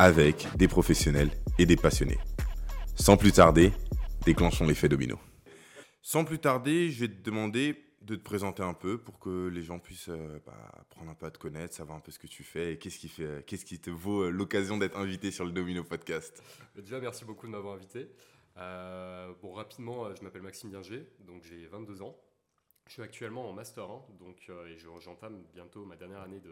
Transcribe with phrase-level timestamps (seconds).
[0.00, 2.16] avec des professionnels et des passionnés.
[2.94, 3.70] Sans plus tarder,
[4.24, 5.18] déclenchons l'effet domino.
[6.00, 9.60] Sans plus tarder, je vais te demander de te présenter un peu pour que les
[9.60, 12.26] gens puissent euh, bah, prendre un peu à te connaître, savoir un peu ce que
[12.26, 15.44] tu fais et qu'est-ce qui, fait, qu'est-ce qui te vaut euh, l'occasion d'être invité sur
[15.44, 16.42] le Domino Podcast.
[16.76, 18.08] Déjà, merci beaucoup de m'avoir invité.
[18.56, 22.16] Euh, bon, rapidement, je m'appelle Maxime Binger, donc j'ai 22 ans.
[22.90, 26.42] Je suis actuellement en Master 1, donc, et j'entame bientôt ma dernière année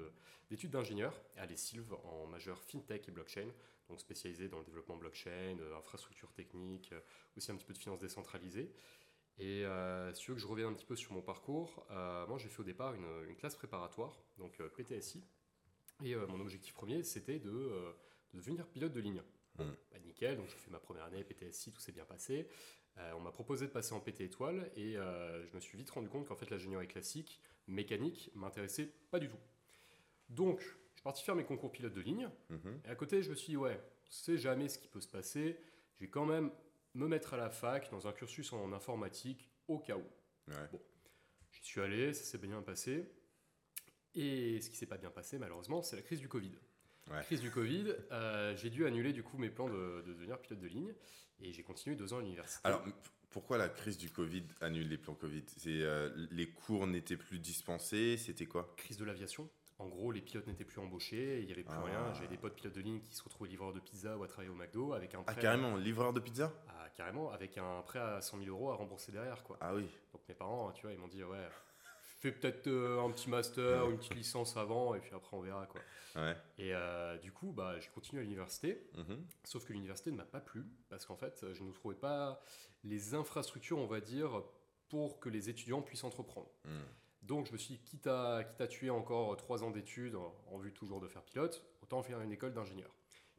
[0.48, 3.48] d'études d'ingénieur à l'ESILV en majeur FinTech et Blockchain,
[3.89, 6.94] donc spécialisé dans le développement blockchain, infrastructure technique,
[7.36, 8.72] aussi un petit peu de finance décentralisée.
[9.41, 12.25] Et euh, si tu veux que je revienne un petit peu sur mon parcours, euh,
[12.28, 15.25] moi j'ai fait au départ une, classe préparatoire, donc euh, PTSI.
[16.05, 17.72] Et mon objectif premier, c'était de,
[18.33, 19.22] devenir pilote de ligne.
[19.59, 19.64] Mmh.
[19.91, 22.48] Bah, nickel, donc j'ai fait ma première année PTSI, tout s'est bien passé.
[23.16, 26.27] On m'a proposé de passer en PT étoile et je me suis vite rendu compte
[26.27, 29.38] qu'en fait l'ingénierie classique, mécanique, m'intéressait pas du tout.
[30.30, 32.28] Donc, je suis parti faire mes concours pilote de ligne.
[32.50, 32.56] Mmh.
[32.86, 35.08] Et à côté, je me suis dit, ouais, on sait jamais ce qui peut se
[35.08, 35.56] passer.
[35.94, 36.50] Je vais quand même
[36.94, 40.04] me mettre à la fac dans un cursus en informatique au cas où.
[40.72, 40.80] Bon,
[41.52, 43.06] j'y suis allé, ça s'est bien passé.
[44.14, 46.52] Et ce qui s'est pas bien passé, malheureusement, c'est la crise du Covid.
[47.11, 50.61] La crise du Covid, euh, j'ai dû annuler du coup mes plans de, devenir pilote
[50.61, 50.92] de ligne
[51.41, 52.61] et j'ai continué deux ans à l'université.
[52.65, 52.83] Alors,
[53.31, 55.45] pourquoi la crise du Covid annule les plans Covid?
[55.56, 58.75] C'est euh, les cours n'étaient plus dispensés, c'était quoi?
[58.77, 59.49] Crise de l'aviation.
[59.78, 62.06] En gros, les pilotes n'étaient plus embauchés, il n'y avait plus rien.
[62.09, 62.12] Ah.
[62.15, 64.50] J'avais des potes pilotes de ligne qui se retrouvaient livreurs de pizza ou à travailler
[64.50, 65.34] au McDo avec un ah, prêt.
[65.38, 66.53] Ah, carrément, livreur de pizza?
[66.69, 69.56] Ah, carrément, avec un prêt à 100 000 euros à rembourser derrière, quoi.
[69.61, 69.87] Ah oui.
[70.12, 71.47] Donc mes parents, tu vois, ils m'ont dit, ouais,
[72.21, 75.67] fais peut-être euh, un petit master, une petite licence avant, et puis après on verra,
[75.67, 75.81] quoi.
[76.17, 76.37] Ouais.
[76.59, 79.25] Et euh, du coup, bah, j'ai continué à l'université, mhm.
[79.45, 82.43] sauf que l'université ne m'a pas plu, parce qu'en fait, je ne trouvais pas
[82.84, 84.43] les infrastructures, on va dire,
[84.89, 86.51] pour que les étudiants puissent entreprendre.
[86.65, 86.81] Hmm.
[87.23, 90.59] Donc je me suis dit, quitte à, quitte à tuer encore trois ans d'études en,
[90.59, 92.91] vue toujours de faire pilote, autant faire une école d'ingénieur.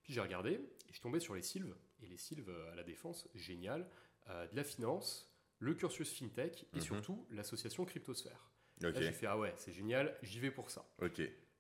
[0.04, 1.76] Puis j'ai regardé et je suis tombé sur les Sylves.
[2.02, 3.90] Et les Sylves à la Défense, génial.
[4.30, 6.82] Euh, de la finance, le cursus FinTech et mhm.
[6.82, 8.49] surtout l'association Cryptosphère.
[8.82, 10.86] Là j'ai fait, ah ouais, c'est génial, j'y vais pour ça.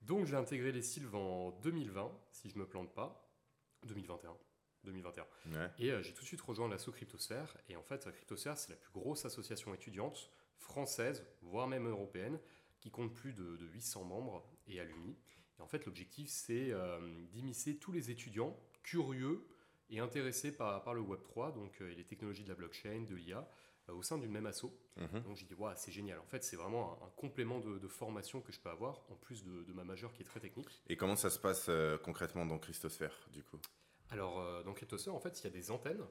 [0.02, 3.30] Donc j'ai intégré les Sylves en 2020, si je me plante pas.
[3.86, 4.36] 2021.
[4.86, 5.26] 2021.
[5.78, 7.58] Et euh, j'ai tout de suite rejoint l'asso Cryptosphère.
[7.68, 12.40] Et en fait, Cryptosphère, c'est la plus grosse association étudiante française, voire même européenne,
[12.80, 15.18] qui compte plus de, 800 membres et alumni.
[15.58, 17.00] Et en fait, l'objectif, c'est euh,
[17.32, 19.46] d'immiscer tous les étudiants curieux
[19.90, 23.50] et intéressés par, par le Web3, donc euh, les technologies de la blockchain, de l'IA,
[23.94, 24.66] au sein d'une même asso.
[24.98, 25.22] Mhm.
[25.24, 26.20] Donc j'ai dit, c'est génial.
[26.20, 29.64] En fait, c'est vraiment un, complément de, formation que je peux avoir, en plus de,
[29.64, 30.82] de, ma majeure qui est très technique.
[30.88, 31.70] Et comment ça se passe
[32.04, 33.60] concrètement dans Christosphère, du coup?
[34.12, 36.04] Alors, dans Cryptosphère, en fait, il y a des antennes.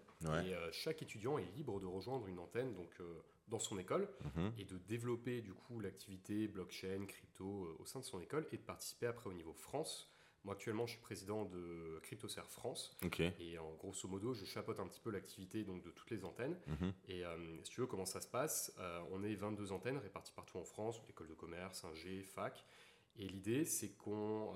[0.44, 2.74] Et chaque étudiant est libre de rejoindre une antenne.
[2.74, 2.90] Donc,
[3.48, 4.52] dans son école mhm.
[4.58, 8.56] et de développer du coup l'activité blockchain, crypto euh, au sein de son école et
[8.56, 10.10] de participer après au niveau France.
[10.48, 12.96] Moi actuellement je suis président de CryptoSer France.
[13.38, 16.56] Et en grosso modo je chapeaute un petit peu l'activité donc de toutes les antennes.
[16.66, 16.92] Mhm.
[17.06, 20.32] et euh, si tu veux comment ça se passe, euh, on est 22 antennes réparties
[20.32, 22.64] partout en France, école de commerce, G, fac.
[23.18, 24.54] Et l'idée c'est qu'on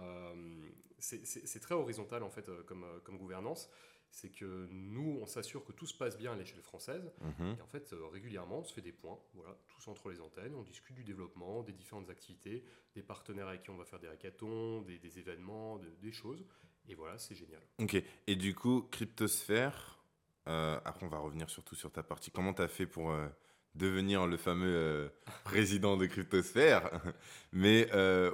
[0.99, 3.69] c'est très horizontal en fait comme, comme gouvernance
[4.13, 7.11] c'est que nous, on s'assure que tout se passe bien à l'échelle française.
[7.23, 7.57] Mhm.
[7.59, 10.55] Et en fait, euh, régulièrement, on se fait des points, voilà, tous entre les antennes,
[10.55, 12.63] on discute du développement, des différentes activités,
[12.95, 16.45] des partenaires avec qui on va faire des hackathons, des, événements, des choses.
[16.89, 17.63] Et voilà, c'est génial.
[17.79, 18.03] Ok.
[18.27, 19.99] Et du coup, Cryptosphère,
[20.47, 22.31] euh, après on va revenir surtout sur ta partie.
[22.31, 23.29] Comment tu as fait pour euh,
[23.75, 25.11] devenir le fameux
[25.43, 27.01] président de Cryptosphère?
[27.53, 27.91] Mais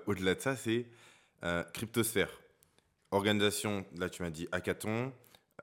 [0.07, 0.87] au-delà de ça, c'est
[1.73, 2.31] Cryptosphère.
[3.13, 5.13] Organisation, là tu m'as dit hackathon,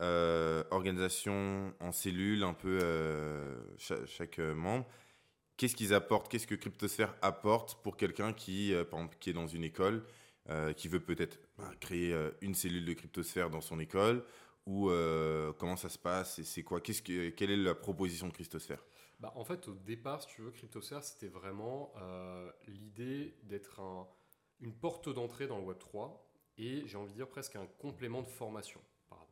[0.02, 4.86] euh, organisation en cellules, un peu euh, chaque, euh, membre.
[5.56, 9.48] Qu'est-ce qu'ils apportent Qu'est-ce que Cryptosphère apporte pour quelqu'un qui, par exemple, qui est dans
[9.48, 10.04] une école,
[10.76, 14.26] qui veut peut-être bah, créer une cellule de Cryptosphère dans son école
[14.66, 14.92] ou
[15.58, 18.84] comment ça se passe et c'est quoi Qu'est-ce que, Quelle est la proposition de Cryptosphère?
[19.22, 21.94] Bah, En fait, au départ, si tu veux, Cryptosphère, c'était vraiment
[22.68, 24.10] l'idée d'être un,
[24.60, 26.18] une porte d'entrée dans le Web3
[26.58, 28.82] et j'ai envie de dire presque un complément de formation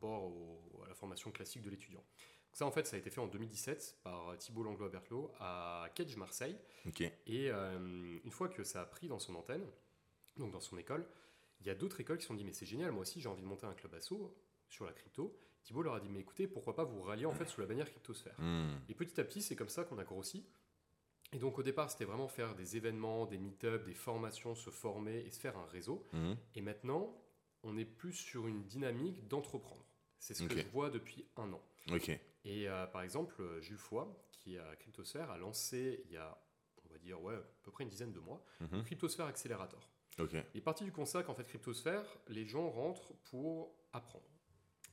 [0.06, 2.04] à la formation classique de l'étudiant.
[2.52, 6.56] Ça, en fait, ça a été fait en 2017 par Thibault Langlois-Berthelot à Kedge, Marseille.
[7.26, 9.66] Et euh, une fois que ça a pris dans son antenne,
[10.36, 11.04] donc dans son école,
[11.60, 13.28] il y a d'autres écoles qui se sont dit Mais c'est génial, moi aussi j'ai
[13.28, 14.14] envie de monter un club asso.
[14.68, 15.36] sur la crypto.
[15.64, 17.90] Thibault leur a dit mais écoutez, pourquoi pas vous rallier en fait sous la bannière
[17.90, 18.38] cryptosphère.
[18.38, 18.76] Hmm.
[18.88, 20.46] Et petit à petit, c'est comme ça qu'on a grossi.
[21.32, 25.24] Et donc au départ, c'était vraiment faire des événements, des meet-ups, des formations, se former
[25.26, 26.06] et se faire un réseau.
[26.12, 26.34] Hmm.
[26.54, 27.16] Et maintenant,
[27.62, 29.83] on est plus sur une dynamique d'entreprendre.
[30.24, 31.60] C'est ce que je vois depuis un an.
[32.46, 36.38] Et euh, par exemple, Jules Foy, qui a Cryptosphère, a lancé il y a,
[36.86, 38.84] on va dire, ouais, à peu près une dizaine de mois, mm -hmm.
[38.84, 39.90] Cryptosphère Accelerator.
[40.54, 44.30] Il est parti du constat qu'en fait, Cryptosphère, les gens rentrent pour apprendre,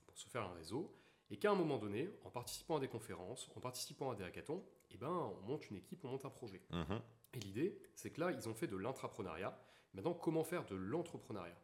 [0.05, 0.93] pour se faire un réseau,
[1.29, 4.61] et qu'à un moment donné, en participant à des conférences, en participant à des hackathons,
[4.93, 6.61] eh ben, on monte une équipe, on monte un projet.
[6.71, 6.99] Mhm.
[7.35, 9.53] Et l'idée, c'est que là, ils ont fait de l'intrapreneuriat.
[9.93, 11.59] Maintenant, comment faire de l'entrepreneuriat?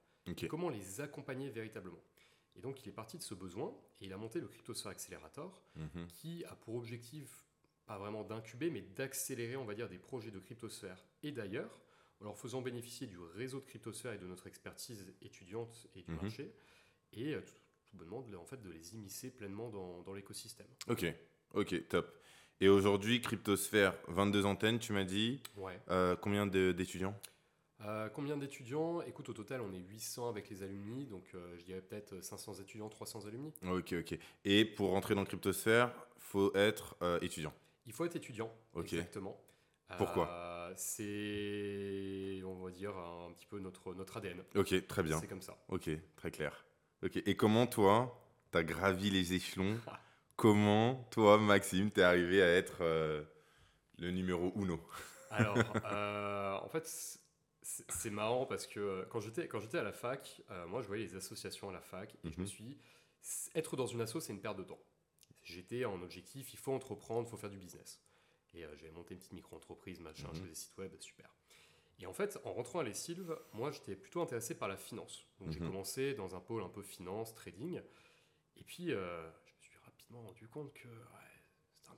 [0.50, 2.02] Comment les accompagner véritablement?
[2.58, 5.62] Et donc, il est parti de ce besoin et il a monté le Cryptosphère Accelerator,
[5.76, 6.08] mhm.
[6.08, 7.46] qui a pour objectif,
[7.86, 11.80] pas vraiment d'incuber, mais d'accélérer, on va dire, des projets de cryptosphère et d'ailleurs,
[12.20, 16.12] en leur faisant bénéficier du réseau de cryptosphère et de notre expertise étudiante et du
[16.12, 16.22] mhm.
[16.22, 16.54] marché,
[17.14, 20.68] et euh, tout, bonnement de, en fait, de les immiscer pleinement dans, dans l'écosystème.
[20.88, 21.06] Ok,
[21.54, 22.14] ok, top.
[22.60, 25.42] Et aujourd'hui, Cryptosphère, 22 antennes, tu m'as dit.
[25.56, 25.80] Ouais.
[25.90, 27.16] Euh, combien d'étudiants?
[27.86, 29.02] Euh, Combien d'étudiants?
[29.02, 31.26] Écoute, au total, on est 800 avec les alumni, donc
[31.58, 33.54] je dirais peut-être 500 étudiants, 300 alumni.
[33.64, 34.18] Ok, ok.
[34.46, 37.54] Et pour rentrer dans Cryptosphère, faut être étudiant
[37.86, 39.40] Il faut être étudiant, exactement.
[39.98, 40.74] Pourquoi?
[40.76, 44.44] C'est, on va dire, un petit peu notre, notre ADN.
[44.56, 45.20] Ok, très bien.
[45.20, 45.58] C'est comme ça.
[45.70, 46.66] Ok, très clair.
[47.04, 48.20] Ok, et comment toi,
[48.52, 49.78] tu as gravi les échelons?
[50.36, 53.24] Comment toi, Maxime, t'es arrivé à être euh,
[53.98, 54.80] le numéro uno?
[55.32, 55.58] Alors,
[55.92, 57.20] euh, en fait,
[57.90, 61.04] c'est marrant parce que euh, quand j'étais quand j'étais à la fac, moi, je voyais
[61.04, 62.48] les associations à la fac et je me mhm.
[62.48, 62.78] suis dit,
[63.56, 64.80] être dans une asso, c'est une perte de temps.
[65.44, 68.02] J'étais en objectif, il faut entreprendre, il faut faire du business.
[68.54, 70.46] Et euh, j'avais monté une petite micro-entreprise, machin, je mhm.
[70.46, 71.34] faisais des sites web, super.
[72.00, 75.26] Et en fait, en rentrant à Les Sylves, moi, j'étais plutôt intéressé par la finance.
[75.40, 75.68] Donc, j'ai mhm.
[75.68, 77.82] commencé dans un pôle un peu finance, trading.
[78.56, 80.88] Et puis, euh, je me suis rapidement rendu compte que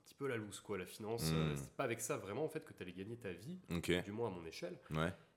[0.10, 0.78] petit peu la loose, quoi.
[0.78, 1.58] La finance, euh, mhm.
[1.58, 3.60] c'est pas avec ça vraiment, en fait, que tu allais gagner ta vie,
[4.04, 4.78] du moins à mon échelle.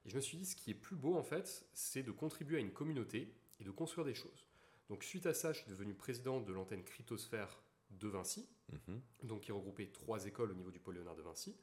[0.05, 2.57] Et je me suis dit, ce qui est plus beau, en fait, c'est de contribuer
[2.57, 4.49] à une communauté et de construire des choses.
[4.89, 9.01] Donc, suite à ça, je suis devenu président de l'antenne Cryptosphère de Vinci, mhm.
[9.25, 11.55] donc qui regroupait trois écoles au niveau du pôle Léonard de Vinci.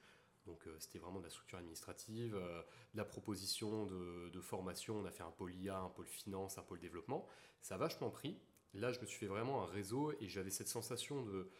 [0.45, 2.62] Donc euh, c'était vraiment de la structure administrative, euh,
[2.94, 4.97] de la proposition de, formation.
[4.97, 7.27] On a fait un pôle IA, un pôle finance, un pôle développement.
[7.62, 8.39] Ça a vachement pris.
[8.73, 11.51] Là, je me suis fait vraiment un réseau et j'avais cette sensation de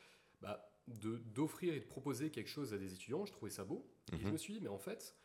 [0.42, 0.72] bah,
[1.34, 3.26] d'offrir et de proposer quelque chose à des étudiants.
[3.26, 3.86] Je trouvais ça beau.
[4.12, 4.34] Et je mhm.
[4.34, 5.16] me suis dit, mais en fait,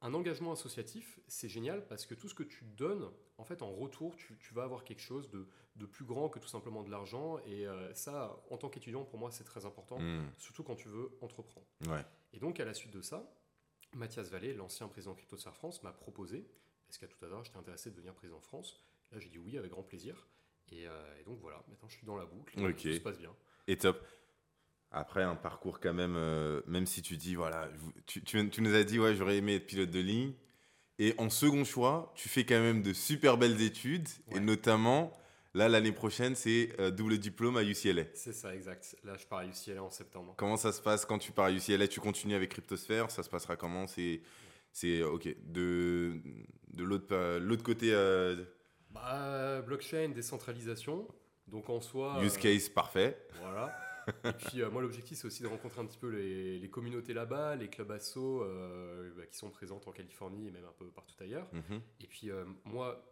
[0.00, 3.08] un engagement associatif, c'est génial parce que tout ce que tu donnes,
[3.38, 6.82] en fait, en retour, tu, vas avoir quelque chose de, plus grand que tout simplement
[6.82, 7.38] de l'argent.
[7.46, 10.30] Et euh, ça, en tant qu'étudiant, pour moi, c'est très important, hmm.
[10.38, 11.66] surtout quand tu veux entreprendre.
[12.32, 13.32] Et donc, à la suite de ça,
[13.94, 16.46] Mathias Vallée, l'ancien président CryptoSar France, m'a proposé,
[16.88, 19.70] est-ce qu'à tout hasard, j'étais intéressé de devenir président France Là, j'ai dit oui, avec
[19.70, 20.28] grand plaisir.
[20.70, 23.34] Et, euh, donc voilà, maintenant je suis dans la boucle, tout se passe bien.
[23.66, 24.04] Et top.
[24.96, 27.68] Après, un parcours quand même, euh, même si tu dis, voilà,
[28.06, 30.32] tu, tu, nous as dit, ouais, j'aurais aimé être pilote de ligne.
[31.00, 34.08] Et en second choix, tu fais quand même de super belles études.
[34.30, 35.12] Et notamment,
[35.52, 38.04] là, l'année prochaine, c'est euh, double diplôme à UCLA.
[38.14, 38.96] C'est ça, exact.
[39.02, 40.34] Là, je pars à UCLA en septembre.
[40.36, 43.10] Comment ça se passe quand tu pars à UCLA Tu continues avec Cryptosphère?
[43.10, 43.88] Ça se passera comment?
[43.88, 44.20] C'est,
[44.70, 45.26] c'est ok.
[45.44, 46.20] De,
[46.72, 47.92] de l'autre, l'autre côté.
[47.92, 48.44] Euh,
[48.90, 51.08] bah, blockchain, décentralisation.
[51.48, 52.22] Donc en soi.
[52.22, 53.18] Use case parfait.
[53.40, 53.76] Voilà
[54.24, 57.56] et puis euh, moi l'objectif c'est aussi de rencontrer un petit peu les, communautés là-bas,
[57.56, 61.14] les clubs asso euh, bah, qui sont présentes en Californie et même un peu partout
[61.20, 61.48] ailleurs.
[61.52, 61.80] Mhm.
[62.00, 63.04] Et puis euh, moi,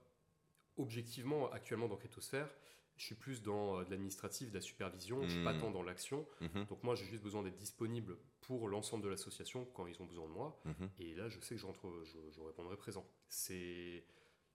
[0.76, 2.48] objectivement, actuellement dans Cryptosphère,
[2.96, 5.60] je suis plus dans de l'administratif, de la supervision, je je suis pas mhm.
[5.60, 6.26] tant dans l'action.
[6.40, 6.66] Mhm.
[6.66, 10.26] Donc moi j'ai juste besoin d'être disponible pour l'ensemble de l'association quand ils ont besoin
[10.26, 10.60] de moi.
[10.98, 13.06] Et là je sais que je, rentre, je, répondrai présent.
[13.28, 14.04] C'est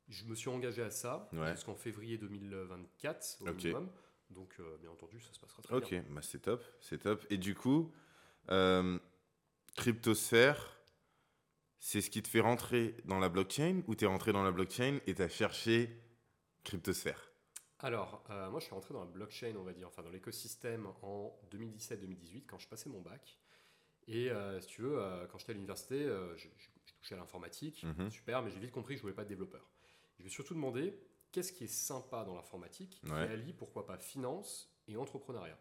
[0.10, 3.90] je me suis engagé à ça jusqu'en février 2024 au minimum.
[4.30, 6.00] Donc, euh, bien entendu, ça se passera très bien.
[6.02, 7.26] Ok, bah c'est top, c'est top.
[7.30, 7.92] Et du coup,
[8.50, 9.00] euh,
[9.76, 10.78] Cryptosphère,
[11.80, 14.52] c'est ce qui te fait rentrer dans la blockchain ou tu es rentré dans la
[14.52, 16.02] blockchain et tu as cherché
[16.64, 17.32] Cryptosphère?
[17.80, 20.88] Alors, euh, moi, je suis rentré dans la blockchain, on va dire, enfin dans l'écosystème
[21.04, 23.38] en 2017-2018 quand je passais mon bac.
[24.10, 24.30] Et
[24.62, 24.98] si tu veux,
[25.30, 26.08] quand j'étais à l'université,
[26.38, 26.50] j'ai
[26.98, 28.10] touché à l'informatique, mhm.
[28.10, 29.70] super, mais j'ai vite compris que je ne voulais pas être développeur.
[30.18, 30.98] Je me suis surtout demandé
[31.32, 35.60] qu'est-ce qui est sympa dans l'informatique qui allie pourquoi pas finance et entrepreneuriat.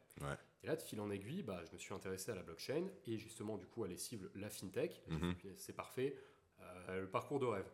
[0.62, 3.18] Et là, de fil en aiguille, bah, je me suis intéressé à la blockchain et
[3.18, 5.02] justement, du coup, à les cibles la fintech.
[5.08, 5.34] Mhm.
[5.56, 6.16] C'est parfait,
[6.60, 7.70] euh, le parcours de rêve.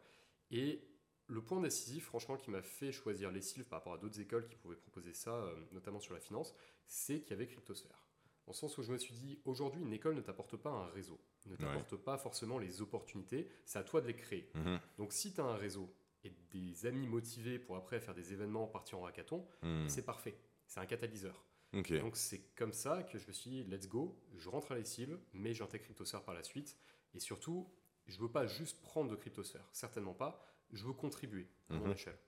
[0.51, 0.83] Et
[1.29, 4.47] le point décisif, franchement, qui m'a fait choisir les cibles par rapport à d'autres écoles
[4.49, 6.55] qui pouvaient proposer ça, euh, notamment sur la finance,
[6.87, 8.07] c'est qu'il y avait Cryptosphère.
[8.47, 10.87] Dans le sens où je me suis dit, aujourd'hui, une école ne t'apporte pas un
[10.89, 14.51] réseau, ne t'apporte pas forcément les opportunités, c'est à toi de les créer.
[14.55, 14.81] Mhm.
[14.99, 15.95] Donc, si tu as un réseau
[16.25, 19.89] et des amis motivés pour après faire des événements, partir en hackathon, hmm.
[19.89, 20.37] c'est parfait.
[20.67, 21.45] c'est un catalyseur.
[21.73, 25.19] Donc c'est comme ça que je me suis dit, let's go, je rentre à l'ESIL,
[25.33, 26.77] mais j'intègre CryptoSphere par la suite.
[27.15, 27.67] Et surtout,
[28.07, 31.93] je veux pas juste prendre de CryptoSphere, certainement pas, je veux contribuer à mon mhm.
[31.93, 32.19] échelle.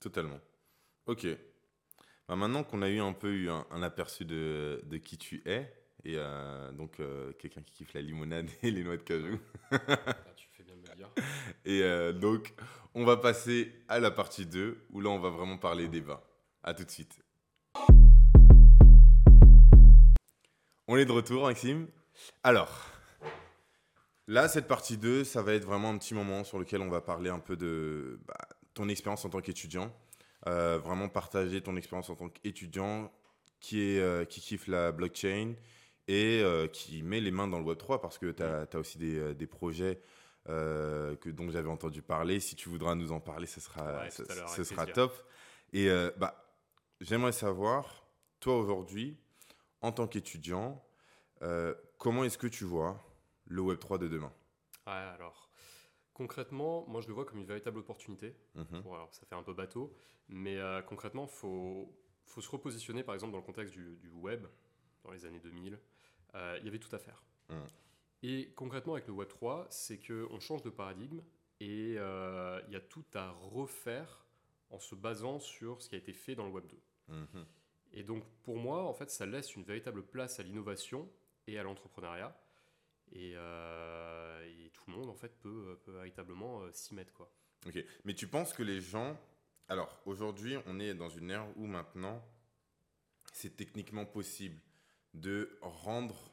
[0.00, 0.40] Totalement.
[1.06, 1.26] Ok.
[2.28, 5.72] Bah, maintenant qu'on a eu un peu eu un, aperçu de, de, qui tu es,
[6.04, 9.38] et euh, donc euh, quelqu'un qui kiffe la limonade et les noix de cajou.
[11.64, 12.54] Et euh, donc,
[12.94, 16.22] on va passer à la partie 2, où là, on va vraiment parler débat.
[16.62, 17.18] À tout de suite.
[20.86, 21.86] On est de retour, Maxime.
[22.42, 22.90] Alors,
[24.26, 27.00] là, cette partie 2, ça va être vraiment un petit moment sur lequel on va
[27.00, 28.38] parler un peu de bah,
[28.74, 29.92] ton expérience en tant qu'étudiant.
[30.46, 33.12] Euh, vraiment partager ton expérience en tant qu'étudiant
[33.60, 35.54] qui, est, euh, qui kiffe la blockchain
[36.06, 39.46] et qui met les mains dans le Web3 parce que tu as, aussi des, des
[39.46, 40.00] projets
[40.48, 42.40] que, dont j'avais entendu parler.
[42.40, 45.12] Si tu voudras nous en parler, ce sera, ce, sera top.
[45.72, 46.44] Et bah,
[47.00, 48.06] j'aimerais savoir,
[48.40, 49.18] toi aujourd'hui,
[49.80, 50.84] en tant qu'étudiant,
[51.42, 53.02] euh, comment est-ce que tu vois
[53.46, 54.32] le Web3 de demain?
[54.86, 55.50] Ouais, alors,
[56.14, 58.36] concrètement, moi je le vois comme une véritable opportunité.
[58.54, 58.82] Mhm.
[58.86, 59.94] alors, ça fait un peu bateau,
[60.28, 64.46] mais euh, concrètement, il faut, faut, se repositionner par exemple dans le contexte du, web,
[65.04, 65.78] dans les années 2000.
[66.34, 67.22] Euh, il y avait tout à faire.
[67.48, 67.66] Mhm.
[68.22, 71.20] Et concrètement, avec le Web3, c'est qu'on change de paradigme
[71.60, 74.26] et il y a tout à refaire
[74.70, 77.16] en se basant sur ce qui a été fait dans le Web 2.
[77.92, 81.08] Et donc pour moi, en fait, ça laisse une véritable place à l'innovation
[81.46, 82.36] et à l'entrepreneuriat.
[83.12, 87.12] Et, euh, tout le monde, en fait, peut, véritablement euh, s'y mettre.
[87.14, 87.30] Quoi.
[87.66, 89.18] Ok, mais tu penses que les gens...
[89.68, 92.24] Alors, aujourd'hui, on est dans une ère où maintenant,
[93.32, 94.60] c'est techniquement possible
[95.14, 96.32] de rendre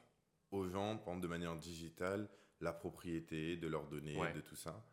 [0.51, 2.29] aux gens, par de manière digitale,
[2.61, 4.85] la propriété de leurs données, de tout ça.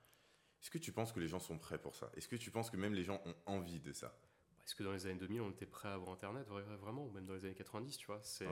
[0.61, 2.11] Est-ce que tu penses que les gens sont prêts pour ça?
[2.17, 4.17] Est-ce que tu penses que même les gens ont envie de ça?
[4.65, 6.47] Est-ce que dans les années 2000, on était prêt à avoir Internet?
[6.49, 8.47] Vraiment, ou même dans les années 90, tu vois c'est,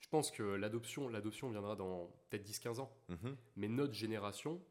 [0.00, 2.96] Je pense que l'adoption, l'adoption viendra dans peut-être 10-15 ans.
[3.08, 3.36] Mhm.
[3.56, 4.64] Mais notre génération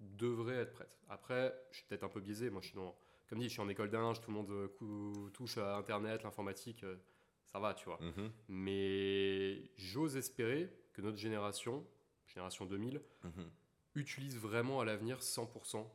[0.00, 0.98] devrait être prête.
[1.08, 2.48] Après, je suis peut-être un peu biaisé.
[2.48, 2.96] Moi, je suis dans,
[3.28, 6.82] comme dit, je suis en école d'ingé, tout le monde euh, touche à Internet, l'informatique,
[6.84, 6.96] euh,
[7.44, 7.98] ça va, tu vois.
[8.00, 8.32] Mhm.
[8.48, 11.86] Mais j'ose espérer que notre génération,
[12.26, 13.50] génération 2000, mhm.
[13.96, 15.86] utilise vraiment à l'avenir 100%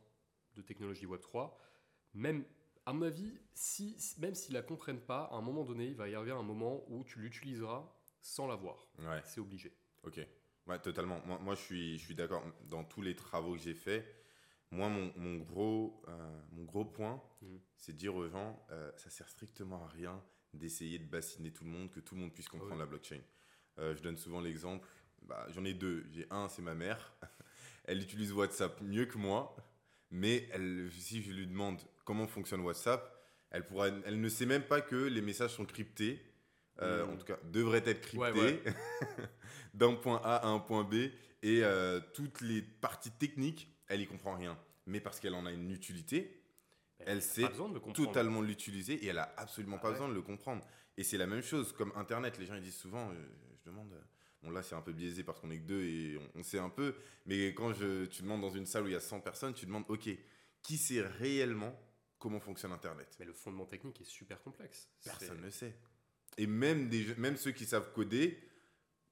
[0.54, 1.52] de technologie Web3.
[2.14, 2.44] Même
[2.86, 6.08] à mon avis, si, même s'ils la comprennent pas, à un moment donné, il va
[6.08, 7.84] y avoir un moment où tu l'utiliseras
[8.20, 8.88] sans l'avoir.
[9.00, 9.20] Ouais.
[9.24, 9.76] C'est obligé.
[10.04, 10.20] Ok.
[10.68, 11.20] Ouais, totalement.
[11.26, 12.44] Moi, moi je suis, je suis d'accord.
[12.68, 14.06] Dans tous les travaux que j'ai faits,
[14.70, 17.60] moi, mon, mon gros, euh, mon gros point, mhm.
[17.76, 20.22] c'est de dire aux gens, euh, ça sert strictement à rien
[20.54, 23.20] d'essayer de bassiner tout le monde, que tout le monde puisse comprendre la blockchain.
[23.78, 24.88] Euh, je donne souvent l'exemple.
[25.22, 26.04] Bah, J'en ai deux.
[26.12, 27.12] J'ai un, c'est ma mère.
[27.84, 29.56] Elle utilise WhatsApp mieux que moi,
[30.12, 33.12] mais elle, si je lui demande comment fonctionne WhatsApp,
[33.50, 36.24] elle, pourra, elle ne sait même pas que les messages sont cryptés.
[36.80, 37.10] Euh, hmm.
[37.10, 38.62] En tout cas, devraient être cryptés
[39.74, 40.94] d'un point A à un point B.
[41.42, 44.56] Et euh, toutes les parties techniques, elle y comprend rien.
[44.86, 46.40] Mais parce qu'elle en a une utilité,
[47.00, 47.48] elle, sait
[47.94, 50.64] totalement l'utiliser et elle a absolument ah pas besoin de le comprendre.
[50.96, 52.38] Et c'est la même chose comme Internet.
[52.38, 53.14] Les gens ils disent souvent, euh,
[53.64, 53.94] je demande,
[54.42, 56.70] bon là c'est un peu biaisé parce qu'on est que deux et on, sait un
[56.70, 56.94] peu.
[57.26, 59.66] Mais quand je, tu demandes dans une salle où il y a 100 personnes, tu
[59.66, 60.08] demandes, ok,
[60.62, 61.78] qui sait réellement
[62.18, 63.16] comment fonctionne Internet?
[63.18, 64.88] Mais le fondement technique est super complexe.
[65.04, 65.76] Personne ne sait.
[66.38, 68.42] Et même, des, même ceux qui savent coder,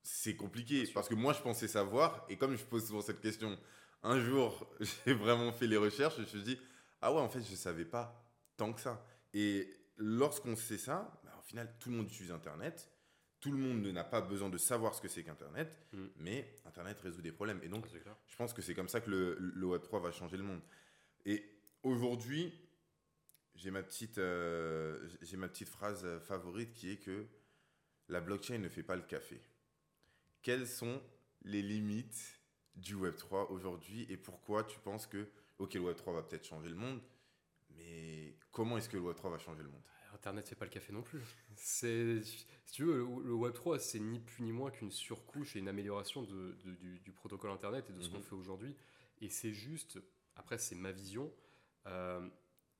[0.02, 0.86] c'est compliqué.
[0.94, 3.58] Parce que moi, je pensais savoir, et comme je pose souvent cette question,
[4.02, 4.66] un jour,
[5.06, 6.58] j'ai vraiment fait les recherches, et je me suis dit,
[7.02, 8.24] ah ouais, en fait, je ne savais pas
[8.56, 9.04] tant que ça.
[9.34, 12.90] Et lorsqu'on sait ça, bah, au final, tout le monde utilise Internet.
[13.40, 16.06] Tout le monde n'a pas besoin de savoir ce que c'est qu'Internet, mm.
[16.18, 17.60] mais Internet résout des problèmes.
[17.62, 17.86] Et donc,
[18.26, 20.60] je pense que c'est comme ça que le, le Web3 va changer le monde.
[21.24, 21.44] Et
[21.82, 22.52] aujourd'hui,
[23.54, 27.26] j'ai ma petite, euh, j'ai ma petite phrase favorite qui est que
[28.08, 29.40] la blockchain ne fait pas le café.
[30.42, 31.00] Quelles sont
[31.42, 32.40] les limites
[32.76, 35.28] du Web 3 aujourd'hui et pourquoi tu penses que
[35.58, 37.00] ok le Web 3 va peut-être changer le monde,
[37.76, 39.82] mais comment est-ce que le Web 3 va changer le monde?
[40.14, 41.20] Internet fait pas le café non plus.
[41.56, 45.58] C'est, si tu veux, le, Web 3 c'est ni plus ni moins qu'une surcouche et
[45.58, 46.56] une amélioration de,
[47.04, 48.24] du, protocole Internet et de ce qu'on mhm.
[48.24, 48.76] fait aujourd'hui.
[49.20, 49.98] Et c'est juste,
[50.36, 51.32] après c'est ma vision.
[51.86, 52.26] Euh,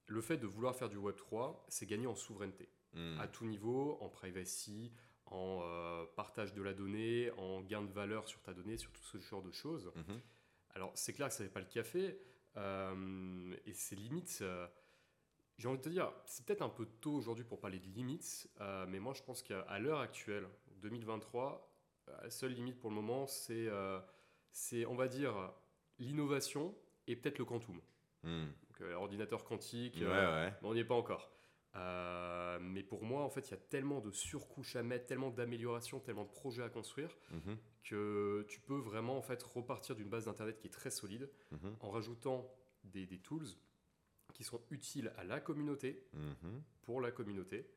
[0.06, 2.68] le fait de vouloir faire du Web 3, c'est gagner en souveraineté.
[2.94, 3.20] Hmm.
[3.20, 4.92] À tout niveau, en privacy,
[5.26, 9.04] en euh, partage de la donnée, en gain de valeur sur ta donnée, sur tout
[9.04, 9.92] ce genre de choses.
[9.94, 10.20] Mhm.
[10.74, 12.18] Alors, c'est clair que ça n'est pas le café.
[12.56, 14.66] Euh, et c'est limites, euh,
[15.60, 18.48] j'ai envie de te dire, c'est peut-être un peu tôt aujourd'hui pour parler de limites,
[18.88, 20.48] mais moi je pense qu'à l'heure actuelle,
[20.82, 21.70] 2023,
[22.22, 23.68] la seule limite pour le moment, c'est,
[24.50, 25.52] c'est on va dire,
[25.98, 26.74] l'innovation
[27.06, 27.80] et peut-être le quantum.
[28.22, 28.46] Hmm.
[28.82, 31.30] Euh, ordinateur quantique, euh, on n'y est pas encore.
[31.76, 35.30] Euh, mais pour moi, en fait, il y a tellement de surcouches à mettre, tellement
[35.30, 37.56] d'améliorations, tellement de projets à construire mhm.
[37.84, 41.76] que tu peux vraiment en fait repartir d'une base d'internet qui est très solide mhm.
[41.80, 42.50] en rajoutant
[42.84, 43.46] des, des, tools
[44.32, 46.62] qui sont utiles à la communauté, mhm.
[46.82, 47.70] pour la communauté,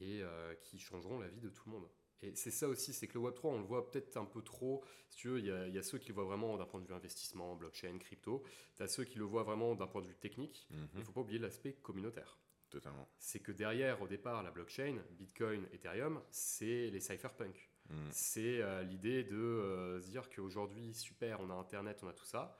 [0.00, 1.88] et euh, qui changeront la vie de tout le monde.
[2.22, 4.84] Et c'est ça aussi, c'est que le Web3, on le voit peut-être un peu trop.
[5.08, 6.80] Si tu veux, il y, a, y a ceux qui le voient vraiment d'un point
[6.80, 8.44] de vue investissement, blockchain, crypto.
[8.76, 10.68] Tu as ceux qui le voient vraiment d'un point de vue technique.
[10.70, 12.38] Il ne faut pas oublier l'aspect communautaire.
[12.70, 13.06] Totalement.
[13.18, 17.68] C'est que derrière, au départ, la blockchain, Bitcoin, Ethereum, c'est les cypherpunks.
[17.90, 18.08] Mm.
[18.10, 22.24] C'est euh, l'idée de euh, se dire qu'aujourd'hui, super, on a Internet, on a tout
[22.24, 22.58] ça.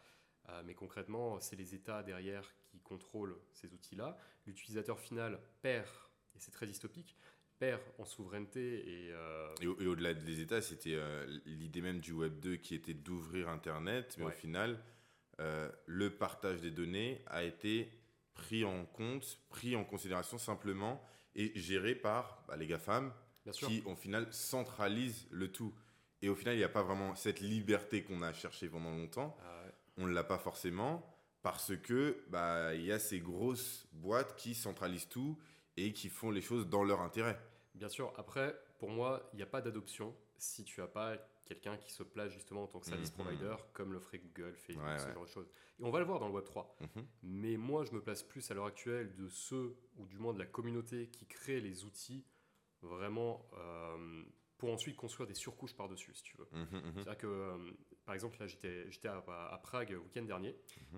[0.49, 4.19] Euh, mais concrètement, c'est les États derrière qui contrôlent ces outils-là.
[4.47, 5.87] L'utilisateur final perd,
[6.35, 7.17] et c'est très dystopique,
[7.59, 8.89] perd en souveraineté.
[8.89, 9.15] Et,
[9.61, 10.99] et, au-delà des États, c'était
[11.47, 14.83] l'idée même du Web 2 qui était d'ouvrir Internet, mais au final,
[15.39, 17.93] le partage des données a été
[18.35, 21.01] pris en compte, pris en considération simplement
[21.35, 23.13] et géré par bah, les GAFAM
[23.53, 25.75] qui, au final, centralisent le tout.
[26.21, 29.37] Et au final, il n'y a pas vraiment cette liberté qu'on a cherchée pendant longtemps.
[29.43, 29.65] Ah
[29.97, 31.12] On ne l'a pas forcément
[31.43, 35.39] parce que bah, il y a ces grosses boîtes qui centralisent tout
[35.77, 37.39] et qui font les choses dans leur intérêt.
[37.75, 38.13] Bien sûr.
[38.17, 42.03] Après, pour moi, il n'y a pas d'adoption si tu n'as pas quelqu'un qui se
[42.03, 43.25] place justement en tant que service mhm.
[43.25, 45.51] provider, comme le ferait Google, Facebook, ce genre de choses.
[45.79, 46.77] Et on va le voir dans le Web 3.
[46.81, 47.07] Mhm.
[47.23, 50.39] Mais moi, je me place plus à l'heure actuelle de ceux, ou du moins de
[50.39, 52.25] la communauté, qui crée les outils
[52.83, 54.23] vraiment euh,
[54.59, 56.49] pour ensuite construire des surcouches par-dessus, si tu veux.
[56.53, 57.59] Mhm, C'est-à-dire que, euh,
[58.05, 60.57] par exemple, là, j'étais à, à, Prague le week-end dernier,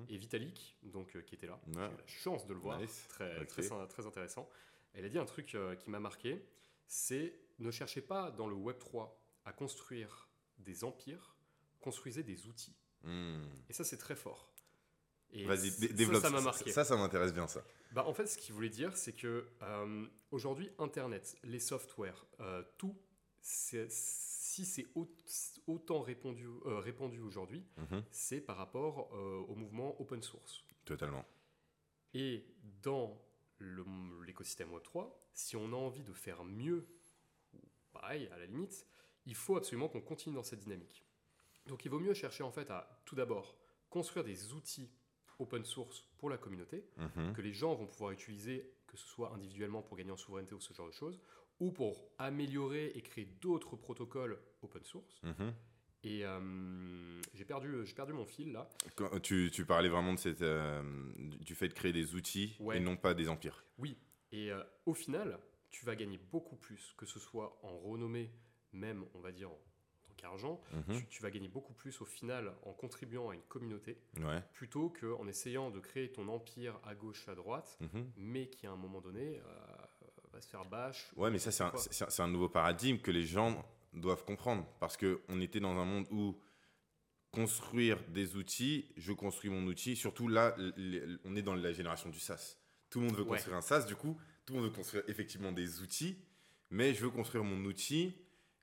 [0.08, 3.44] et Vitalik, donc, euh, qui était là, j'ai eu la chance de le voir, très,
[3.46, 4.48] très, très, intéressant.
[4.94, 6.44] Elle a dit un truc qui m'a marqué,
[6.86, 11.34] c'est ne cherchez pas dans le Web 3 à construire des empires
[11.84, 12.74] construisaient des outils.
[13.02, 13.42] Hmm.
[13.68, 14.50] Et ça, c'est très fort.
[15.34, 16.22] Vas-y, développe.
[16.22, 16.72] Ça, ça marqué.
[16.72, 17.62] Ça, ça m'intéresse bien, ça.
[17.92, 22.62] Bah, en fait, ce qu'il voulait dire, c'est que euh, aujourd'hui, Internet, les softwares, euh,
[22.78, 22.96] tout,
[24.54, 24.86] si c'est
[25.66, 28.04] autant répandu, euh, répandu aujourd'hui, mhm.
[28.10, 30.64] c'est par rapport au mouvement open source.
[30.84, 31.24] Totalement.
[32.12, 32.44] Et
[32.82, 33.20] dans
[33.60, 36.86] l'écosystème Web3, si on a envie de faire mieux,
[37.92, 38.86] pareil, à la limite,
[39.26, 41.04] il faut absolument qu'on continue dans cette dynamique.
[41.66, 43.56] Donc il vaut mieux chercher en fait à tout d'abord
[43.90, 44.90] construire des outils
[45.38, 47.32] open source pour la communauté, mhm.
[47.32, 50.60] que les gens vont pouvoir utiliser, que ce soit individuellement pour gagner en souveraineté ou
[50.60, 51.20] ce genre de choses,
[51.60, 55.22] ou pour améliorer et créer d'autres protocoles open source.
[55.22, 55.52] Mhm.
[56.04, 58.68] Et euh, j'ai perdu, perdu mon fil là.
[59.22, 60.82] tu, tu, parlais vraiment de cette, euh,
[61.16, 63.64] du fait de créer des outils et non pas des empires.
[63.78, 63.96] Oui,
[64.30, 65.38] et euh, au final,
[65.70, 68.30] tu vas gagner beaucoup plus, que ce soit en renommée
[68.72, 69.58] même, on va dire, en
[70.02, 71.06] tant qu'argent, mhm.
[71.08, 73.96] tu, vas gagner beaucoup plus au final en contribuant à une communauté,
[74.52, 78.12] plutôt qu'en essayant de créer ton empire à gauche, à droite, mhm.
[78.18, 79.40] mais qui à un moment donné
[80.34, 81.10] va se faire bâche.
[81.16, 85.60] Ouais, mais ça, c'est un, nouveau paradigme que les gens doivent comprendre, parce qu'on était
[85.60, 86.38] dans un monde où
[87.30, 90.56] construire des outils, je construis mon outil, surtout là,
[91.24, 92.56] on est dans la génération du SaaS.
[92.90, 95.52] Tout le monde veut construire un SaaS, du coup, tout le monde veut construire effectivement
[95.52, 96.16] des outils,
[96.70, 98.14] mais je veux construire mon outil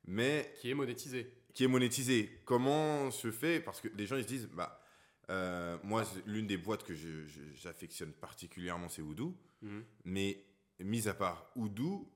[0.06, 1.32] mais qui est monétisé.
[1.54, 2.42] Qui est monétisé.
[2.46, 4.84] Comment se fait Parce que les gens ils se disent, bah,
[5.30, 6.94] euh, moi l'une des boîtes que
[7.56, 9.84] j'affectionne particulièrement c'est Odoo, mhm.
[10.06, 10.44] mais
[10.84, 12.12] mis à part Odoo,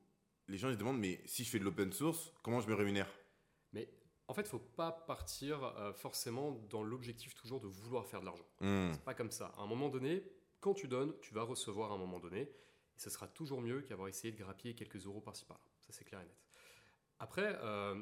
[0.47, 2.75] les gens ils se demandent, mais si je fais de l'open source, comment je me
[2.75, 3.09] rémunère?
[3.73, 3.89] Mais
[4.27, 8.25] en fait, il faut pas partir euh, forcément dans l'objectif toujours de vouloir faire de
[8.25, 8.45] l'argent.
[8.61, 8.91] Hmm.
[8.93, 9.53] C'est pas comme ça.
[9.57, 10.23] À un moment donné,
[10.59, 13.81] quand tu donnes, tu vas recevoir à un moment donné, et ce sera toujours mieux
[13.81, 15.63] qu'avoir essayé de grappiller quelques euros par-ci par-là.
[15.81, 16.44] Ça c'est clair et net.
[17.19, 17.95] Après, euh,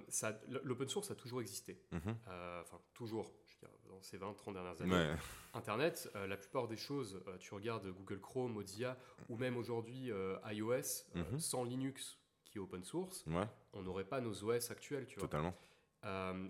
[0.64, 1.80] l'open source a toujours existé.
[1.92, 2.18] Mhm.
[2.28, 5.16] Euh, enfin, toujours, je veux dire, dans ces 20-30 dernières années.
[5.54, 8.98] Internet, euh, la plupart des choses, tu regardes Google Chrome, Mozilla,
[9.30, 10.12] ou même aujourd'hui
[10.52, 11.40] iOS, mhm.
[11.40, 13.26] sans Linux, qui est open source,
[13.74, 15.28] on n'aurait pas nos OS actuels, tu vois.
[15.28, 15.54] Totalement.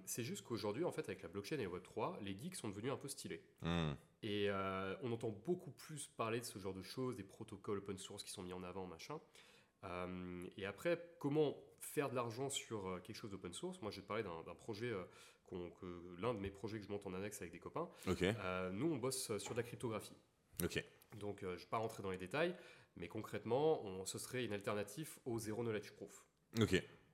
[0.05, 2.93] c'est juste qu'aujourd'hui, en fait, avec la blockchain et le Web3, les geeks sont devenus
[2.93, 3.43] un peu stylés.
[3.61, 3.95] Mhm.
[4.23, 4.49] Et
[5.01, 8.31] on entend beaucoup plus parler de ce genre de choses, des protocoles open source qui
[8.31, 9.19] sont mis en avant, machin.
[10.57, 13.81] Et après, comment faire de l'argent sur euh, quelque chose d'open source?
[13.81, 15.03] Moi, j'ai parlé d'un projet, euh,
[15.49, 17.89] que l'un de mes projets que je monte en annexe avec des copains.
[18.07, 20.17] Euh, nous, on bosse sur de la cryptographie.
[21.19, 22.55] Donc, je ne vais pas rentrer dans les détails,
[22.95, 26.25] mais concrètement, on, ce serait une alternative au Zero Knowledge Proof.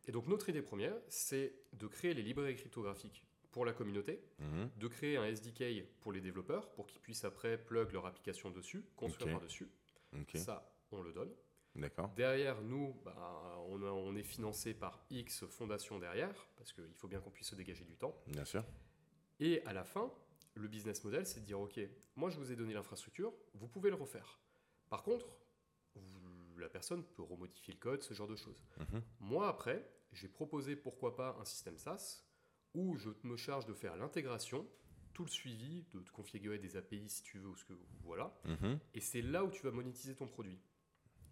[0.08, 4.70] Et donc, notre idée première, c'est de créer les librairies cryptographiques pour la communauté, mhm.
[4.78, 8.86] de créer un SDK pour les développeurs, pour qu'ils puissent après plug leur application dessus,
[8.96, 9.70] construire par-dessus.
[10.36, 11.32] Ça, on le donne.
[12.16, 17.32] Derrière nous, bah, on, est financé par X fondations derrière, parce qu'il faut bien qu'on
[17.32, 18.16] puisse se dégager du temps.
[18.28, 18.64] Bien sûr.
[19.40, 20.12] Et à la fin,
[20.56, 21.80] le business model, c'est de dire, OK,
[22.16, 24.40] moi je vous ai donné l'infrastructure, vous pouvez le refaire.
[24.90, 25.38] Par contre,
[26.58, 28.64] la personne peut remodifier le code, ce genre de choses.
[28.78, 29.02] Mhm.
[29.20, 32.26] Moi, après, j'ai proposé pourquoi pas un système SaaS
[32.74, 34.68] où je me charge de faire l'intégration,
[35.14, 38.40] tout le suivi, de te configurer des API si tu veux, ou ce que voilà.
[38.46, 38.80] Mhm.
[38.94, 40.60] Et c'est là où tu vas monétiser ton produit.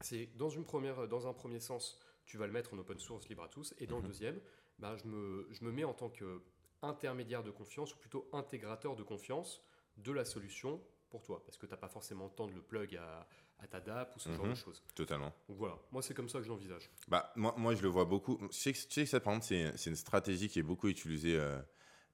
[0.01, 3.27] C'est dans, une première, dans un premier sens, tu vas le mettre en open source
[3.29, 4.07] libre à tous, et dans le mhm.
[4.07, 4.39] deuxième,
[4.79, 9.03] bah, je, me, je me mets en tant qu'intermédiaire de confiance, ou plutôt intégrateur de
[9.03, 9.63] confiance
[9.97, 12.62] de la solution pour toi, parce que tu n'as pas forcément le temps de le
[12.62, 13.27] plug à,
[13.60, 14.55] à ta DAP ou ce genre de mhm.
[14.55, 14.83] choses.
[14.95, 15.33] Totalement.
[15.47, 16.89] Donc voilà, moi c'est comme ça que je l'envisage.
[17.07, 18.38] Bah, moi, moi je le vois beaucoup.
[18.51, 20.88] Je sais que, tu sais que ça, par exemple, c'est une stratégie qui est beaucoup
[20.88, 21.60] utilisée, euh,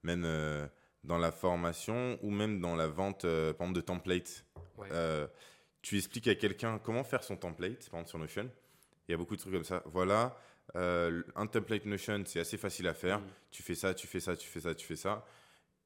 [0.04, 0.68] même euh,
[1.04, 4.46] dans la formation ou même dans la vente, euh, par exemple, de templates.
[5.84, 8.50] Tu expliques à quelqu'un comment faire son template, par exemple sur Notion.
[9.08, 9.84] Il y a beaucoup de trucs comme ça.
[9.86, 10.36] Voilà,
[10.74, 13.20] un template Notion, c'est assez facile à faire.
[13.20, 13.28] Mm.
[13.52, 15.26] Tu fais ça, tu fais ça, tu fais ça, tu fais ça.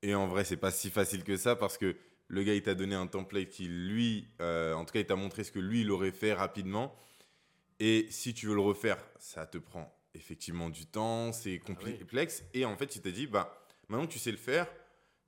[0.04, 2.76] Et en vrai, c'est pas si facile que ça parce que le gars, il t'a
[2.76, 5.82] donné un template qui, lui, euh, en tout cas, il t'a montré ce que lui,
[5.82, 6.96] il aurait fait rapidement.
[7.80, 12.44] Et si tu veux le refaire, ça te prend effectivement du temps, c'est ah complexe.
[12.54, 14.68] Et en fait, il t'a dit, bah, maintenant que tu sais le faire,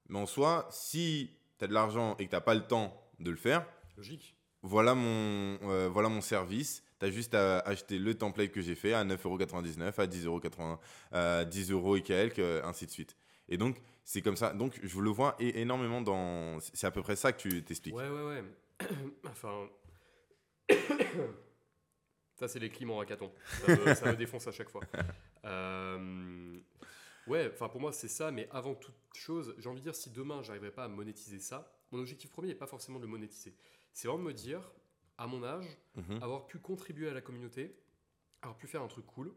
[0.10, 3.01] mais en soi, si tu as de l'argent et que tu n'as pas le temps
[3.19, 3.65] de le faire,
[3.97, 4.36] logique.
[4.62, 6.84] Voilà mon, euh, voilà mon service.
[7.00, 10.78] Tu as juste à acheter le template que j'ai fait à 9,99€, à 10,80€,
[11.12, 13.15] à 10 euros et quelques, ainsi de suite.
[13.48, 14.54] Et donc, c'est comme ça.
[14.54, 16.60] Donc, je le vois énormément dans.
[16.60, 17.95] C'est à peu près ça que tu t'expliques.
[17.95, 18.43] Ouais, ouais, ouais.
[19.28, 19.69] enfin.
[22.36, 23.32] ça, c'est les climats en hackathon.
[23.95, 24.82] Ça me, défonce à chaque fois.
[25.45, 26.60] Euh,
[27.28, 28.30] ouais, enfin, pour moi, c'est ça.
[28.30, 31.72] Mais avant toute chose, j'ai envie de dire, si demain, j'arriverai pas à monétiser ça,
[31.91, 33.56] mon objectif premier n'est pas forcément de le monétiser.
[33.93, 34.62] C'est vraiment me dire,
[35.17, 36.21] à mon âge, mhm.
[36.21, 37.75] avoir pu contribuer à la communauté,
[38.41, 39.34] avoir pu faire un truc cool.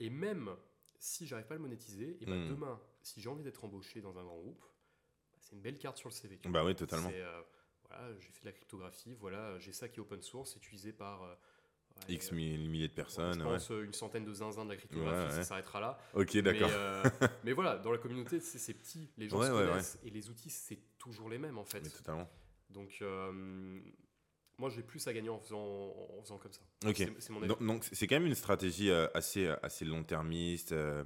[0.00, 0.50] Et même
[1.02, 2.48] si j'arrive pas à le monétiser, et ben hmm.
[2.48, 4.60] demain, si j'ai envie d'être embauché dans un grand groupe,
[5.32, 6.38] bah, c'est une belle carte sur le CV.
[6.44, 7.10] Bah oui, totalement.
[7.12, 7.42] Euh,
[7.88, 11.24] voilà, j'ai fait de la cryptographie, voilà, j'ai ça qui est open source, utilisé par
[11.24, 11.34] euh,
[12.08, 13.40] X milliers de personnes.
[13.40, 15.98] je pense une centaine de zinzins de la cryptographie, ça s'arrêtera là.
[16.14, 16.70] Ok, d'accord.
[16.72, 17.02] Euh,
[17.44, 20.78] mais, voilà, dans la communauté, c'est petit, les gens se connaissent, et les outils, c'est
[20.98, 21.80] toujours les mêmes en fait.
[21.80, 22.30] Mais totalement.
[22.72, 23.02] Donc,
[24.62, 26.60] moi, j'ai plus à gagner en faisant, en faisant comme ça.
[26.86, 27.02] Ok.
[27.60, 31.04] Donc, c'est quand même une stratégie euh, assez, euh, assez long-termiste, euh,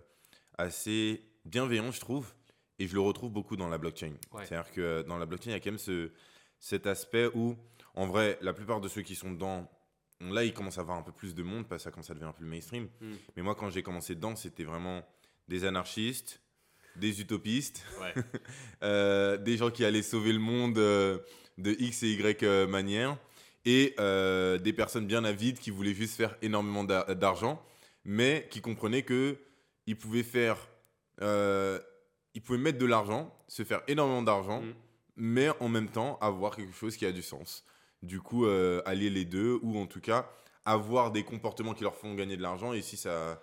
[0.59, 2.35] assez bienveillante, je trouve.
[2.79, 4.13] Et je le retrouve beaucoup dans la blockchain.
[4.45, 6.11] C'est-à-dire que dans la blockchain, il y a quand même ce,
[6.59, 7.57] cet aspect où,
[7.95, 9.71] en vrai, la plupart de ceux qui sont dedans,
[10.21, 12.13] là, ils commencent à avoir un peu plus de monde parce que ça commence à
[12.13, 12.91] devenir un peu le mainstream.
[13.01, 13.15] Hmm.
[13.35, 15.03] Mais moi, quand j'ai commencé dedans, c'était vraiment
[15.49, 16.43] des anarchistes,
[16.97, 17.83] des utopistes,
[18.83, 20.79] des gens qui allaient sauver le monde
[21.59, 23.19] de X et Y manière
[23.67, 27.61] et euh, des personnes bien avides qui voulaient juste faire énormément d'argent,
[28.05, 29.37] mais qui comprenaient que
[29.87, 30.57] ils pouvaient faire,
[31.21, 31.79] euh,
[32.35, 34.75] ils pouvaient mettre de l'argent, se faire énormément d'argent, mm.
[35.17, 37.65] mais en même temps avoir quelque chose qui a du sens.
[38.03, 40.31] Du coup, euh, allier les deux, ou en tout cas
[40.65, 43.43] avoir des comportements qui leur font gagner de l'argent, et si ça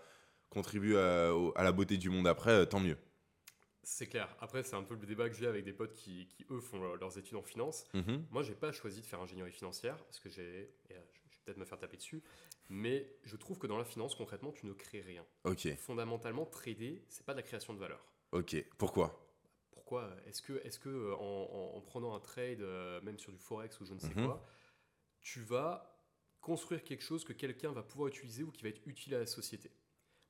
[0.49, 2.97] contribue à, à, la beauté du monde après, tant mieux.
[3.83, 4.33] C'est clair.
[4.39, 6.95] Après, c'est un peu le débat que j'ai avec des potes qui, qui, eux, font
[6.95, 7.85] leurs études en finance.
[7.93, 8.25] Moi, mhm.
[8.31, 10.73] Moi, j'ai pas choisi de faire ingénierie financière parce que j'ai.
[10.91, 12.23] Euh, je vais peut-être me faire taper dessus.
[12.69, 15.25] Mais je trouve que dans la finance, concrètement, tu ne crées rien.
[15.43, 15.75] Ok.
[15.75, 18.03] Fondamentalement, trader, c'est pas de la création de valeur.
[18.31, 18.55] Ok.
[18.77, 19.19] Pourquoi?
[19.71, 20.09] Pourquoi?
[20.27, 23.37] Est-ce que, est -ce que euh, en, en, prenant un trade, euh, même sur du
[23.37, 24.25] forex ou je ne sais mhm.
[24.25, 24.45] quoi,
[25.19, 25.99] tu vas
[26.39, 29.25] construire quelque chose que quelqu'un va pouvoir utiliser ou qui va être utile à la
[29.25, 29.71] société?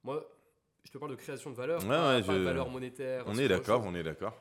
[0.04, 0.28] Moi,
[0.84, 3.24] je te parle de création de valeur, pas, de valeur monétaire.
[3.28, 4.38] On est d'accord, on est d'accord.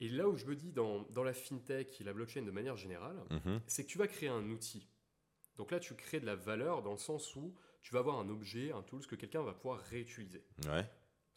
[0.00, 2.76] Et là où je me dis dans, dans, la fintech et la blockchain de manière
[2.76, 3.60] générale, mhm.
[3.66, 4.88] c'est que tu vas créer un outil.
[5.56, 8.28] Donc là, tu crées de la valeur dans le sens où tu vas avoir un
[8.28, 10.44] objet, un tool que quelqu'un va pouvoir réutiliser.
[10.66, 10.84] Ouais.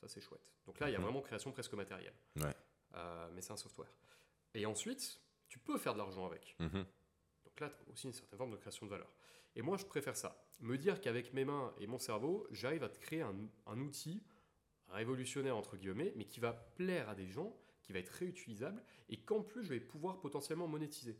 [0.02, 0.41] Ça, c'est chouette.
[0.65, 1.06] Donc là, il y a mhm.
[1.06, 2.15] vraiment création presque matérielle.
[2.38, 2.56] Ouais.
[2.96, 3.91] Euh, mais c'est un software.
[4.54, 6.56] Et ensuite, tu peux faire de l'argent avec.
[6.60, 6.86] Mhm.
[7.46, 9.12] Donc là, tu as aussi une certaine forme de création de valeur.
[9.56, 10.43] Et moi, je préfère ça.
[10.60, 13.36] Me dire qu'avec mes mains et mon cerveau, j'arrive à te créer un,
[13.67, 14.24] un outil
[14.89, 19.17] révolutionnaire entre guillemets, mais qui va plaire à des gens, qui va être réutilisable et
[19.17, 21.17] qu'en plus je vais pouvoir potentiellement monétiser.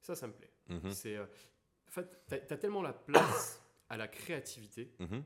[0.00, 0.52] Ça, ça me plaît.
[0.68, 0.90] Mhm.
[0.92, 1.24] C'est, euh,
[1.88, 4.92] en fait, tu as, tellement la place à la créativité.
[4.98, 5.24] Mhm.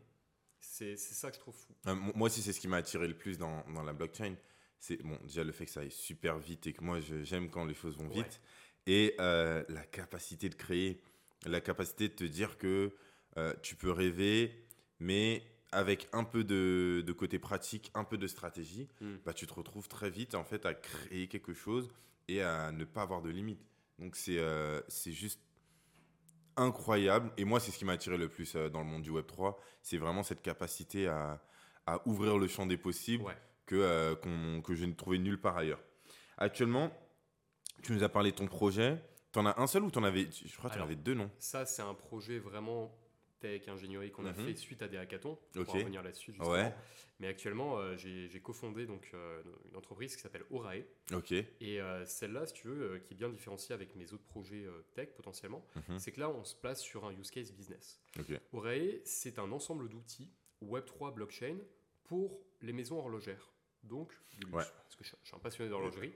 [0.59, 1.75] C'est ça que je trouve fou.
[1.87, 4.35] Euh, moi aussi, c'est ce qui m'a attiré le plus dans, dans la blockchain.
[4.79, 7.65] C'est bon, déjà le fait que ça aille super vite et que moi, j'aime quand
[7.65, 8.41] les choses vont vite.
[8.87, 11.01] Et euh, la capacité de créer,
[11.45, 12.95] la capacité de te dire que
[13.63, 14.67] tu peux rêver,
[14.99, 15.43] mais
[15.73, 19.17] avec un peu de, côté pratique, un peu de stratégie, hmm.
[19.25, 21.89] bah, tu te retrouves très vite en fait à créer quelque chose
[22.29, 23.65] et à ne pas avoir de limites.
[23.99, 25.41] Donc c'est euh, c'est juste
[26.57, 27.31] incroyable.
[27.37, 29.27] Et moi, c'est ce qui m'a attiré le plus euh, dans le monde du Web
[29.27, 29.59] 3.
[29.83, 31.43] C'est vraiment cette capacité à,
[31.87, 33.25] à, ouvrir le champ des possibles
[33.67, 35.81] que, euh, que je ne trouvais nulle part ailleurs.
[36.39, 36.93] Actuellement,
[37.83, 39.03] tu nous as parlé de ton projet.
[39.33, 40.97] Tu en as un seul ou tu en avais Je crois que tu en avais
[40.97, 41.31] deux, non?
[41.39, 42.97] Ça, c'est un projet vraiment
[43.47, 44.47] tech, ingénierie qu'on a mhm.
[44.47, 45.39] fait suite à des hackathons.
[45.57, 46.35] On va revenir là-dessus.
[47.19, 50.85] Mais actuellement, euh, j'ai cofondé donc euh, une entreprise qui s'appelle Orae.
[51.13, 51.33] Ok.
[51.33, 55.65] Et celle-là, si tu veux, qui est bien différenciée avec mes autres projets tech potentiellement,
[55.89, 55.99] mhm.
[55.99, 58.01] c'est que là, on se place sur un use case business.
[58.19, 58.39] Okay.
[58.53, 60.31] Orae, c'est un ensemble d'outils
[60.65, 61.57] Web3 blockchain
[62.05, 63.53] pour les maisons horlogères
[63.87, 64.13] donc
[64.51, 66.13] Parce que je, suis un passionné d'horlogerie.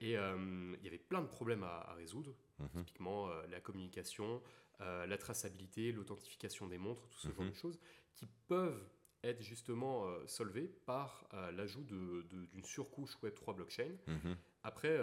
[0.00, 2.34] Et euh, il y avait plein de problèmes à, résoudre.
[2.58, 2.84] Mhm.
[2.84, 4.42] Typiquement, euh, la communication,
[4.80, 7.50] euh, la traçabilité, l'authentification des montres, tout ce genre mhm.
[7.50, 7.78] de choses
[8.14, 8.88] qui peuvent
[9.22, 13.92] être justement solvées par l'ajout d'une surcouche Web3 blockchain.
[14.06, 14.34] Mhm.
[14.62, 14.98] Après,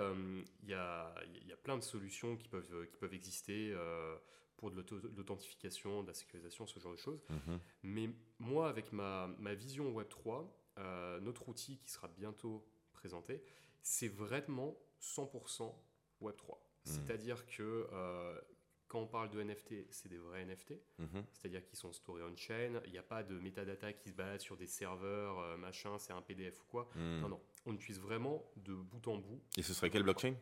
[0.64, 1.14] il y a,
[1.46, 3.76] y, a, plein de solutions qui peuvent, qui peuvent exister
[4.56, 4.84] pour de
[5.16, 7.24] l'authentification, de la sécurisation, ce genre de choses.
[7.84, 8.10] Mais
[8.40, 10.48] moi, avec ma, ma vision Web3,
[10.80, 13.44] euh, notre outil qui sera bientôt présenté,
[13.82, 15.74] c'est vraiment 100%
[16.22, 16.52] Web3.
[16.52, 16.58] Hmm.
[16.84, 18.40] C'est-à-dire que euh,
[18.88, 21.26] quand on parle de NFT, c'est des vrais NFT, mhm.
[21.34, 24.58] c'est-à-dire qu'ils sont storés on-chain, il n'y a pas de metadata qui se balade sur
[24.58, 26.90] des serveurs, euh, machin, c'est un PDF ou quoi.
[26.96, 27.20] Hmm.
[27.22, 29.42] Non, non, on utilise vraiment de bout en bout.
[29.58, 30.36] Et ce serait quelle blockchain?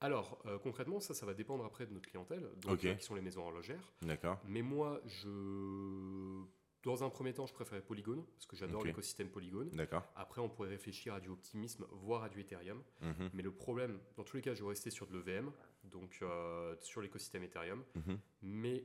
[0.00, 3.40] Alors, concrètement, ça, ça va dépendre après de notre clientèle, donc, qui sont les maisons
[3.40, 3.92] horlogères.
[4.02, 4.38] D'accord.
[4.44, 6.44] Mais moi, je
[6.86, 9.68] dans un premier temps, je préférais Polygon, parce que j'adore l'écosystème Polygon.
[9.72, 10.04] D'accord.
[10.14, 12.80] Après, on pourrait réfléchir à du Optimisme, voire à du Ethereum.
[13.00, 13.30] Mhm.
[13.34, 15.50] Mais le problème, dans tous les cas, je vais rester sur de l'EVM,
[15.82, 17.82] donc euh, sur l'écosystème Ethereum.
[17.96, 18.18] Mhm.
[18.42, 18.84] Mais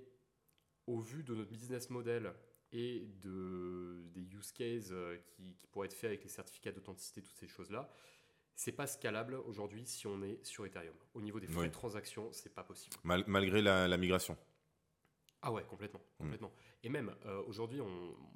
[0.88, 2.34] au vu de notre business model
[2.72, 7.38] et de, des use cases euh, qui, pourraient être faits avec les certificats d'authenticité, toutes
[7.38, 7.88] ces choses-là,
[8.56, 10.96] c'est pas scalable aujourd'hui si on est sur Ethereum.
[11.14, 12.96] Au niveau des frais de transaction, c'est pas possible.
[13.04, 14.36] malgré la, migration
[15.42, 16.24] ah ouais, complètement, mm.
[16.24, 16.52] complètement.
[16.84, 17.80] Et même euh, aujourd'hui,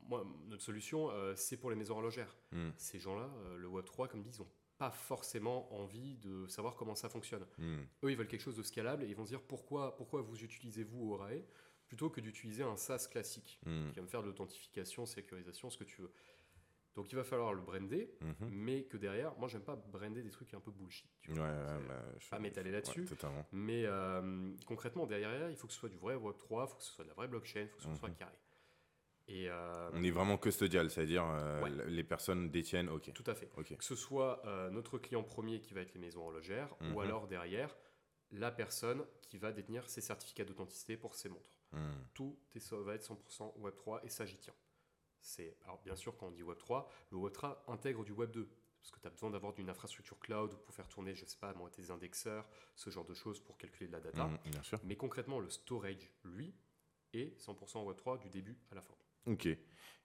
[0.08, 2.36] moi, notre solution, euh, c'est pour les maisons horlogères.
[2.52, 2.70] Mm.
[2.78, 6.76] Ces gens-là, euh, le Web 3, comme dit, ils n'ont pas forcément envie de savoir
[6.76, 7.46] comment ça fonctionne.
[7.58, 7.78] Mm.
[8.04, 10.44] Eux, ils veulent quelque chose de scalable et ils vont se dire pourquoi, pourquoi vous
[10.44, 11.44] utilisez vous Orae
[11.88, 13.60] plutôt que d'utiliser un SaaS classique?
[13.64, 16.12] Qui va me faire de l'authentification, sécurisation, ce que tu veux.
[16.96, 18.50] Donc il va falloir le brander, mhm.
[18.50, 21.10] mais que derrière, moi j'aime pas brander des trucs un peu bullshit.
[21.22, 23.06] Tu vois, ouais, bah, pas m'étaler là-dessus.
[23.52, 26.84] mais euh, concrètement, derrière, il faut que ce soit du vrai Web3, il faut que
[26.84, 28.16] ce soit de la vraie blockchain, il faut que ce soit mhm.
[28.16, 28.38] carré.
[29.28, 33.12] Et euh, On est vraiment custodial, c'est-à-dire euh, les personnes détiennent, ok.
[33.12, 33.50] Tout à fait.
[33.50, 37.00] Que ce soit notre client premier qui va être les maisons horlogères, ou mhm.
[37.00, 37.76] alors derrière,
[38.32, 41.52] la personne qui va détenir ses certificats d'authenticité pour ses montres.
[42.14, 42.40] Tout
[42.72, 44.54] va être 100% Web3 et ça j'y tiens
[45.26, 48.32] c'est alors bien sûr quand on dit Web 3, le Web 3 intègre du Web
[48.32, 48.48] 2
[48.86, 51.52] parce que tu as besoin d'avoir une infrastructure cloud pour faire tourner, je sais pas,
[51.56, 54.28] moi, tes indexeurs, ce genre de choses pour calculer de la data.
[54.28, 56.54] Mmh, Mais concrètement, le storage, lui,
[57.12, 58.94] est 100% Web 3 du début à la fin.
[59.26, 59.48] Ok.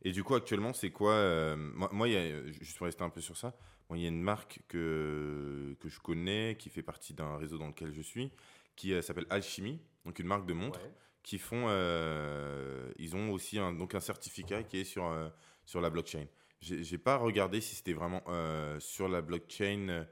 [0.00, 3.10] Et du coup, actuellement, c'est quoi euh, Moi, moi y a, juste pour rester un
[3.10, 3.54] peu sur ça,
[3.90, 7.68] il y a une marque que, que je connais, qui fait partie d'un réseau dans
[7.68, 8.32] lequel je suis,
[8.76, 10.80] qui euh, s'appelle Alchemy, donc une marque de montres
[11.22, 15.28] qui font, euh, ils ont aussi un, donc un certificat qui est sur, euh,
[15.64, 16.26] sur la blockchain.
[16.60, 20.06] J'ai pas regardé si c'était vraiment euh, sur la blockchain.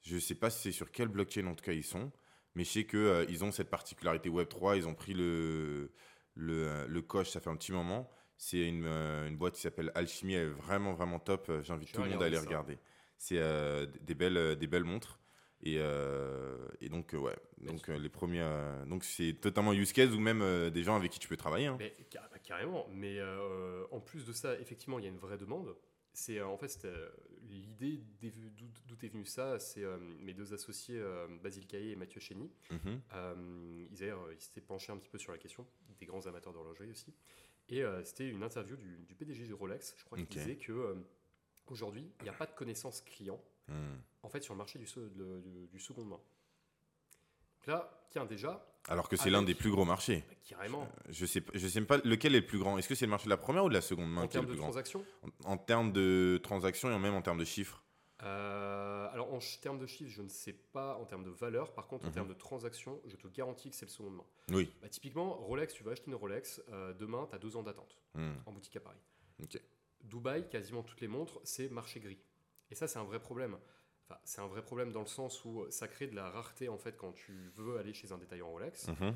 [0.00, 2.10] Je sais pas si c'est sur quelle blockchain en tout cas ils sont,
[2.56, 4.76] mais je sais que ils ont cette particularité Web 3.
[4.76, 5.92] Ils ont pris le
[6.34, 7.30] le, le coche.
[7.30, 8.10] Ça fait un petit moment.
[8.36, 10.34] C'est une, une, boîte qui s'appelle Alchemy.
[10.34, 11.52] Elle est vraiment vraiment top.
[11.62, 12.80] J'invite tout le monde à aller regarder.
[13.16, 13.38] C'est
[14.00, 15.20] des belles des belles montres.
[15.64, 18.44] Et, euh, et, donc, euh, ouais, donc euh, les premiers.
[18.86, 21.66] donc, c'est totalement use case ou même des gens avec qui tu peux travailler.
[21.66, 21.76] Hein.
[21.78, 22.86] Mais, bah, carrément.
[22.92, 23.20] Mais
[23.90, 25.74] en plus de ça, effectivement, il y a une vraie demande.
[26.14, 26.86] C'est en fait
[27.48, 29.58] l'idée d'où est venu ça.
[29.58, 29.84] C'est
[30.20, 31.00] mes deux associés,
[31.42, 32.50] Basile Caillé et Mathieu Chény.
[32.70, 33.88] Mm-hmm.
[33.92, 35.66] ils, ils s'étaient penchés un petit peu sur la question,
[36.00, 37.14] des grands amateurs d'horlogerie aussi.
[37.68, 40.96] Et c'était une interview du, du, PDG de Rolex, je crois, qui disait que
[41.68, 43.40] aujourd'hui, il n'y a pas de connaissance client
[44.22, 44.86] En fait, sur le marché du,
[45.68, 46.16] du, second main.
[46.16, 48.64] Donc là, tiens, déjà.
[48.88, 50.24] Alors que c'est l'un des plus gros marchés.
[50.28, 50.88] Bah, carrément.
[51.08, 52.78] Je sais, je sais pas lequel est le plus grand?
[52.78, 54.46] Est-ce que c'est le marché de la première ou de la seconde main En termes
[54.46, 55.04] de transactions
[55.44, 57.82] en, termes de transactions et même en termes de chiffres
[58.24, 61.74] euh, alors en termes de chiffres, je ne sais pas en termes de valeur.
[61.74, 62.14] Par contre, en mhm.
[62.14, 64.24] termes de transactions, je te garantis que c'est le second main.
[64.50, 64.70] Oui.
[64.80, 67.98] Bah, typiquement, Rolex, tu vas acheter une Rolex, euh, demain, tu as deux ans d'attente
[68.14, 68.34] hmm.
[68.46, 69.00] en boutique à Paris.
[69.42, 69.60] Ok.
[70.02, 72.18] Dubaï, quasiment toutes les montres, c'est marché gris.
[72.72, 73.56] Et ça, c'est un vrai problème.
[74.08, 76.78] Enfin, c'est un vrai problème dans le sens où ça crée de la rareté en
[76.78, 78.88] fait quand tu veux aller chez un détaillant Rolex.
[78.88, 79.14] Mhm.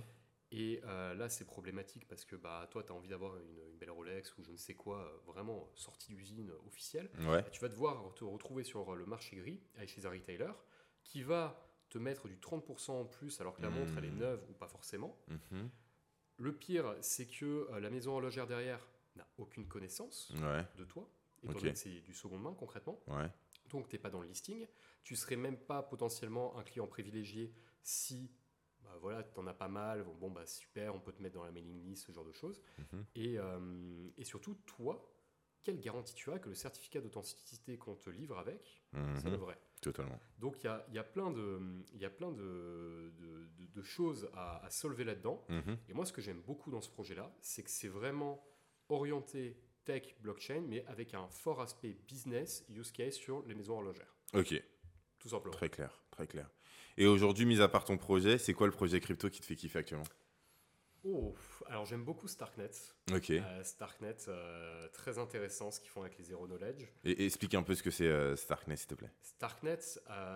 [0.53, 3.91] Et euh, là, c'est problématique parce que bah, toi, tu as envie d'avoir une, belle
[3.91, 7.11] Rolex ou je ne sais quoi, euh, vraiment sortie d'usine officielle.
[7.51, 10.53] tu vas devoir te retrouver sur le marché gris, chez un retailer
[11.03, 14.19] qui va te mettre du 30% en plus alors que la montre, elle est hmm.
[14.19, 15.19] neuve ou pas forcément.
[15.29, 15.71] Mhm.
[16.39, 20.33] Le pire, c'est que euh, la maison horlogère derrière n'a aucune connaissance
[20.77, 21.09] de toi,
[21.43, 23.01] étant donné que c'est du second main concrètement.
[23.71, 24.67] Donc, tu n'es pas dans le listing.
[25.03, 28.31] Tu serais même pas potentiellement un client privilégié si
[28.83, 31.45] bah, voilà, tu en as pas mal, bon, bah super, on peut te mettre dans
[31.45, 32.63] la mailing list, ce genre de choses.
[32.79, 33.05] Mhm.
[33.17, 33.37] et,
[34.17, 35.13] et, surtout, toi,
[35.63, 38.85] quelle garantie tu as que le certificat d'authenticité qu'on te livre avec,
[39.17, 40.19] c'est le vrai Totalement.
[40.39, 41.61] Donc il y a, y a, plein de,
[41.95, 43.13] y a plein de,
[43.75, 45.45] de, choses à, à solver là-dedans.
[45.49, 45.79] Mhm.
[45.89, 48.45] Et moi, ce que j'aime beaucoup dans ce projet-là, c'est que c'est vraiment
[48.89, 54.15] orienté tech, blockchain, mais avec un fort aspect business, use case sur les maisons horlogères.
[54.35, 54.63] Ok.
[55.19, 55.55] Tout simplement.
[55.55, 56.51] Très clair, très clair.
[56.99, 59.57] Et aujourd'hui, mis à part ton projet, c'est quoi le projet crypto qui te fait
[59.57, 60.05] kiffer actuellement?
[61.09, 61.35] Oh,
[61.67, 62.71] alors j'aime beaucoup Starknet.
[63.13, 63.31] Ok.
[63.31, 66.85] Euh, Starknet, euh, très intéressant ce qu'ils font avec les Zero Knowledge.
[67.05, 69.13] Et, explique un peu ce que c'est euh, Starknet, s'il te plaît.
[69.23, 69.79] Starknet,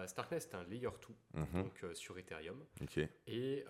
[0.07, 0.91] Starknet c'est un layer
[1.35, 1.63] 2, mhm.
[1.65, 2.65] donc sur Ethereum,
[3.27, 3.65] et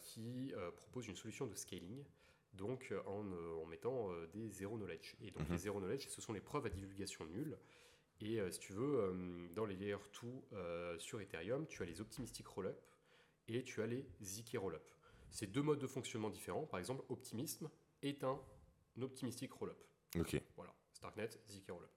[0.00, 2.02] qui propose une solution de scaling,
[2.54, 5.16] donc en, mettant des Zero Knowledge.
[5.20, 5.52] Et donc mhm.
[5.52, 7.58] les Zero Knowledge, ce sont les preuves à divulgation nulle.
[8.20, 9.96] Et si tu veux, dans les layer
[10.52, 12.76] 2 sur Ethereum, tu as les optimistic rollup
[13.46, 14.82] et tu as les zk rollup.
[15.30, 16.66] C'est deux modes de fonctionnement différents.
[16.66, 17.68] Par exemple, Optimism
[18.02, 18.40] est un
[19.00, 19.78] optimistic rollup.
[20.16, 20.40] Ok.
[20.56, 21.90] Voilà, Starknet, ZK rollup.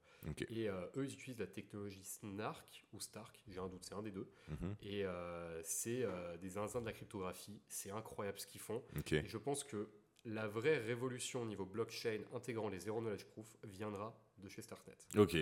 [0.50, 4.04] Et euh, eux, ils utilisent la technologie Snark ou Stark, j'ai un doute, c'est un
[4.04, 4.32] des deux.
[4.50, 4.76] Mhm.
[4.84, 7.60] Et euh, c'est euh, des zinzins de la cryptographie.
[7.68, 8.84] C'est incroyable ce qu'ils font.
[9.12, 9.90] Et je pense que
[10.26, 14.98] la vraie révolution au niveau blockchain intégrant les zero knowledge proof viendra de chez Starknet.
[15.18, 15.38] Ok.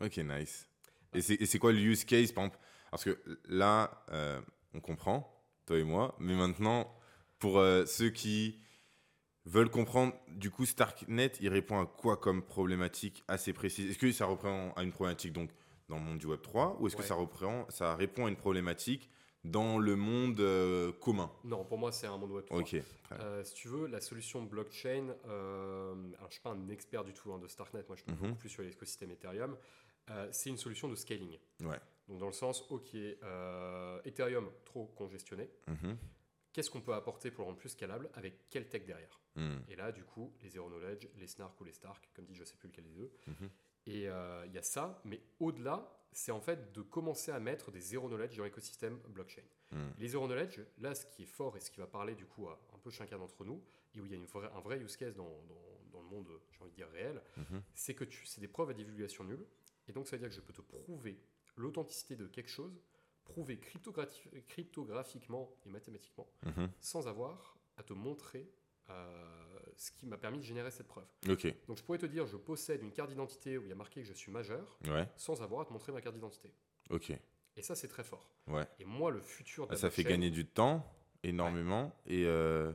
[0.00, 0.68] Ok, nice.
[1.14, 2.58] Et c'est quoi le use case, par exemple?
[2.90, 4.04] Parce que là,
[4.74, 6.94] on comprend, toi et moi, mais maintenant,
[7.38, 8.60] pour euh, ceux qui
[9.44, 13.90] veulent comprendre, du coup, Starknet, il répond à quoi comme problématique assez précise?
[13.90, 15.50] Est-ce que ça répond à une problématique donc,
[15.88, 18.36] dans le monde du Web 3 ou est-ce que ça, reprend, ça répond à une
[18.36, 19.10] problématique
[19.44, 22.58] dans le monde euh, commun Non, pour moi, c'est un monde Web 3.
[22.58, 22.76] Ok.
[23.12, 27.12] Euh, si tu veux, la solution blockchain, alors je ne suis pas un expert du
[27.12, 28.18] tout hein, de Starknet, moi je suis mhm.
[28.18, 29.56] beaucoup plus sur l'écosystème Ethereum,
[30.30, 31.38] c'est une solution de scaling.
[31.62, 31.78] Ouais.
[32.08, 32.94] Donc dans le sens, ok,
[34.04, 35.48] Ethereum trop congestionné.
[35.66, 35.96] Mhm
[36.58, 38.10] qu'est-ce qu'on peut apporter pour le rendre plus scalable?
[38.14, 39.20] Avec quelle tech derrière?
[39.36, 39.58] Hmm.
[39.68, 42.40] Et là, du coup, les Zero Knowledge, les Snark ou les Stark, comme dit, je
[42.40, 43.12] ne sais plus lequel des deux.
[43.28, 43.50] Mhm.
[43.86, 47.70] Et euh, il y a ça, mais au-delà, c'est en fait de commencer à mettre
[47.70, 49.42] des Zero Knowledge dans l'écosystème blockchain.
[49.70, 49.90] Hmm.
[49.98, 52.48] Les Zero Knowledge, là, ce qui est fort et ce qui va parler du coup
[52.48, 53.62] à un peu chacun d'entre nous,
[53.94, 55.42] et où il y a une un vrai use case dans,
[55.92, 57.62] dans, le monde, j'ai envie de dire réel, mhm.
[57.74, 59.44] c'est que c'est des preuves à divulgation nulle.
[59.88, 61.20] Et donc, ça veut dire que je peux te prouver
[61.56, 62.80] l'authenticité de quelque chose
[63.28, 66.70] prouver cryptographiquement et mathématiquement mhm.
[66.80, 68.50] sans avoir à te montrer
[69.76, 71.06] ce qui m'a permis de générer cette preuve.
[71.66, 74.02] Donc je pourrais te dire je possède une carte d'identité où il y a marqué
[74.02, 74.78] que je suis majeur
[75.16, 76.52] sans avoir à te montrer ma carte d'identité.
[76.90, 77.12] Ok.
[77.56, 78.30] Et ça c'est très fort.
[78.46, 78.66] Ouais.
[78.78, 80.84] Et moi le futur de Ça fait gagner du temps
[81.22, 82.72] énormément et euh,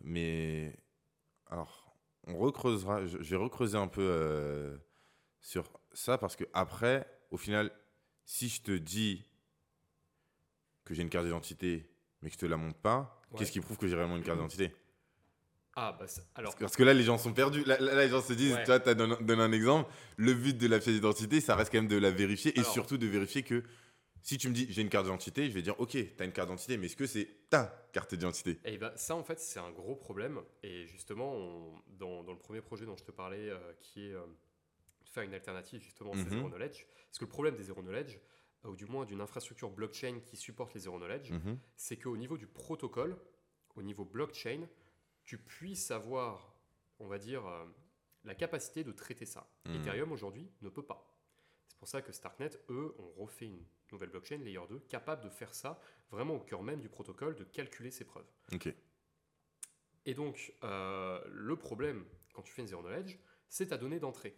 [0.00, 0.72] mais
[1.46, 4.76] alors on recreusera je, vais recreuser un peu euh,
[5.40, 7.72] sur ça parce que après au final
[8.24, 9.24] si je te dis
[10.84, 11.90] que j'ai une carte d'identité,
[12.22, 14.38] mais que je te la montre pas, qu'est-ce qui prouve que j'ai vraiment une carte
[14.38, 14.74] d'identité?
[15.80, 16.56] Ah, bah alors.
[16.56, 17.62] Parce que là, les gens sont perdus.
[17.64, 19.88] Là, les gens se disent, tu as donné, un exemple.
[20.16, 22.98] Le but de la pièce d'identité, ça reste quand même de la vérifier et surtout
[22.98, 23.62] de vérifier que
[24.20, 26.32] si tu me dis j'ai une carte d'identité, je vais dire ok, tu as une
[26.32, 28.58] carte d'identité, mais est-ce que c'est ta carte d'identité?
[28.64, 30.40] Et eh bah, ça, en fait, c'est un gros problème.
[30.64, 34.22] Et justement, dans, dans, le premier projet dont je te parlais, euh, qui est euh,
[35.04, 36.30] de faire une alternative justement ces mhm.
[36.30, 38.18] zero knowledge, parce que le problème des zero knowledge,
[38.64, 41.56] ou du moins d'une infrastructure blockchain qui supporte les zero knowledge, mhm.
[41.76, 43.16] c'est qu'au niveau du protocole,
[43.76, 44.66] au niveau blockchain,
[45.28, 46.56] tu puisses avoir,
[46.98, 47.66] on va dire, euh,
[48.24, 49.46] la capacité de traiter ça.
[49.66, 49.74] Mhm.
[49.74, 51.14] Ethereum aujourd'hui ne peut pas.
[51.68, 53.62] C'est pour ça que Starknet, eux, ont refait une
[53.92, 55.78] nouvelle blockchain, Layer 2, capable de faire ça
[56.10, 58.24] vraiment au cœur même du protocole, de calculer ses preuves.
[60.06, 63.18] Et donc, euh, le problème, quand tu fais une zero knowledge,
[63.50, 64.34] c'est ta donnée d'entrée.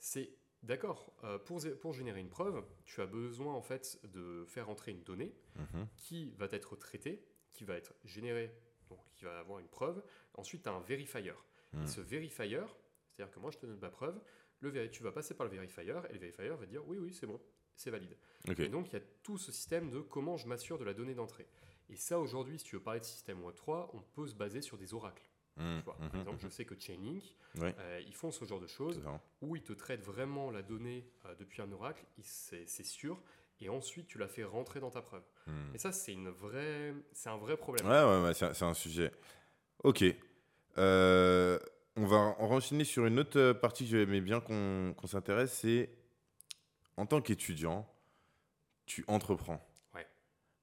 [0.00, 1.14] C'est D'accord.
[1.24, 5.02] Euh, pour, pour, générer une preuve, tu as besoin en fait de faire entrer une
[5.04, 5.88] donnée mhm.
[5.96, 8.54] qui va être traitée, qui va être générée,
[8.90, 10.02] donc qui va avoir une preuve.
[10.34, 11.32] Ensuite, tu as un verifier.
[11.72, 11.86] Et mhm.
[11.86, 12.60] ce verifier,
[13.10, 14.20] c'est-à-dire que moi je te donne ma preuve,
[14.60, 17.26] le tu vas passer par le verifier et le verifier va dire oui, oui, c'est
[17.26, 17.40] bon,
[17.76, 18.16] c'est valide.
[18.58, 21.14] Et donc il y a tout ce système de comment je m'assure de la donnée
[21.14, 21.46] d'entrée.
[21.88, 24.78] Et ça, aujourd'hui, si tu veux parler de système Web3, on peut se baser sur
[24.78, 25.28] des oracles.
[25.56, 29.02] Mmh, par mmh, exemple, je sais que Chainlink, euh, ils font ce genre de choses
[29.42, 33.20] où ils te traitent vraiment la donnée euh, depuis un oracle, c'est sûr,
[33.60, 35.22] et ensuite tu la fais rentrer dans ta preuve.
[35.74, 37.86] Et ça, c'est une vraie, c'est un vrai problème.
[37.86, 39.10] Ouais, ouais, ouais c'est un sujet.
[39.82, 40.04] Ok.
[40.78, 41.58] Euh,
[41.96, 45.90] on va enchaîner sur une autre partie que j'aimais bien qu'on s'intéresse, c'est
[46.96, 47.88] en tant qu'étudiant,
[48.86, 49.60] tu entreprends.
[49.94, 50.06] Ouais.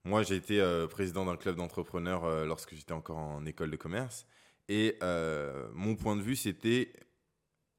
[0.05, 4.25] Moi, j'ai été président d'un club d'entrepreneurs lorsque j'étais encore en école de commerce.
[4.69, 6.91] Et euh, mon point de vue, c'était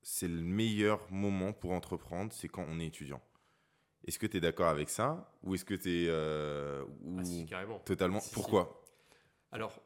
[0.02, 3.20] c'est le meilleur moment pour entreprendre, c'est quand on est étudiant.
[4.08, 6.08] Est-ce que tu es d'accord avec ça Ou est-ce que tu es.
[6.08, 6.82] Euh,
[7.18, 7.78] ah, si, carrément.
[7.80, 8.20] Totalement.
[8.32, 8.82] Pourquoi
[9.52, 9.82] Alors,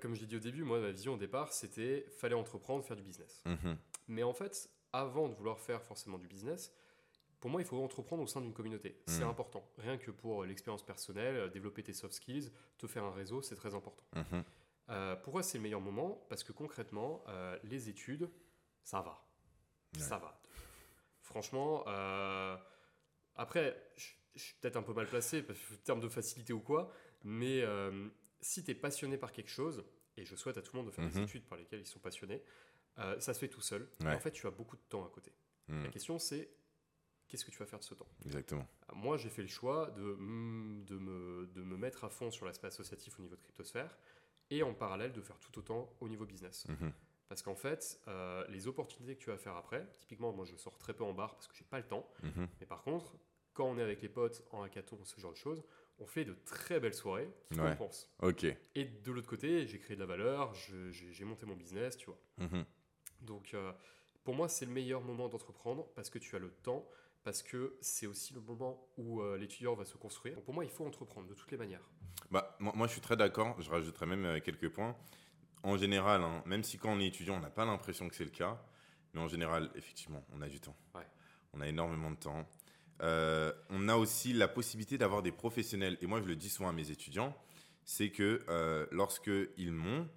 [0.00, 2.96] comme je l'ai dit au début, moi, ma vision au départ, c'était fallait entreprendre, faire
[2.96, 3.44] du business.
[3.46, 3.74] Mmh
[4.08, 6.72] Mais en fait, avant de vouloir faire forcément du business,
[7.38, 9.00] pour moi, il faut entreprendre au sein d'une communauté.
[9.06, 9.28] C'est mmh.
[9.28, 9.64] important.
[9.78, 13.54] Rien que pour l'expérience personnelle, euh, développer tes soft skills, te faire un réseau, c'est
[13.54, 14.02] très important.
[14.16, 14.40] Mmh
[14.90, 18.30] euh, pourquoi c'est le meilleur moment Parce que concrètement, euh, les études,
[18.82, 19.22] ça va.
[19.98, 20.40] Ça va.
[21.20, 21.84] Franchement,
[23.38, 26.92] après, je suis peut-être un peu mal placé, en termes de facilité ou quoi,
[27.24, 27.64] mais
[28.40, 29.84] si tu es passionné par quelque chose,
[30.16, 32.00] et je souhaite à tout le monde de faire des études par lesquelles ils sont
[32.00, 32.42] passionnés,
[32.96, 33.88] ça se fait tout seul.
[34.04, 35.32] En fait, tu as beaucoup de temps à côté.
[35.68, 36.50] La question, c'est
[37.28, 38.08] qu'est-ce que tu vas faire de ce temps?
[38.24, 38.66] Exactement.
[38.90, 42.46] Euh, moi, j'ai fait le choix de, de, me, de me mettre à fond sur
[42.46, 43.96] l'aspect associatif au niveau de Cryptosphère
[44.50, 46.66] et en parallèle de faire tout autant au niveau business.
[46.68, 46.92] Mhm.
[47.28, 50.78] Parce qu'en fait, euh, les opportunités que tu vas faire après, typiquement, moi je sors
[50.78, 52.08] très peu en bar parce que j'ai pas le temps.
[52.22, 52.48] Mhm.
[52.60, 53.14] Mais par contre,
[53.58, 55.64] quand on est avec les potes en hackathon, ce genre de choses,
[55.98, 57.70] on fait de très belles soirées qui ouais.
[57.70, 58.08] compensent.
[58.22, 58.46] Ok.
[58.76, 62.20] Et de l'autre côté, j'ai créé de la valeur, j'ai monté mon business, tu vois.
[62.38, 62.64] Mhm.
[63.22, 63.72] Donc, euh,
[64.22, 66.88] pour moi, c'est le meilleur moment d'entreprendre parce que tu as le temps,
[67.24, 70.40] parce que c'est aussi le moment où euh, l'étudiant va se construire.
[70.42, 71.90] pour moi, il faut entreprendre de toutes les manières.
[72.30, 73.60] Bah, moi, je suis très d'accord.
[73.60, 74.96] Je rajouterais même euh, quelques points.
[75.64, 78.24] En général, hein, même si quand on est étudiant, on n'a pas l'impression que c'est
[78.24, 78.62] le cas,
[79.14, 80.76] mais en général, effectivement, on a du temps.
[81.54, 82.46] On a énormément de temps.
[83.02, 85.98] Euh, on a aussi la possibilité d'avoir des professionnels.
[86.02, 87.36] Et moi, je le dis souvent à mes étudiants,
[87.84, 90.08] c'est que euh, lorsqu'ils m'ont,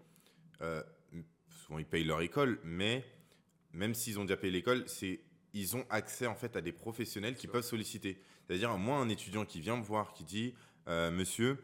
[1.48, 3.06] souvent ils payent leur école, mais
[3.74, 5.22] même s'ils ont déjà payé l'école, c'est
[5.54, 8.22] ils ont accès en fait à des professionnels qui peuvent solliciter.
[8.48, 10.54] C'est-à-dire, moi, un étudiant qui vient me voir, qui dit,
[10.88, 11.64] euh, monsieur,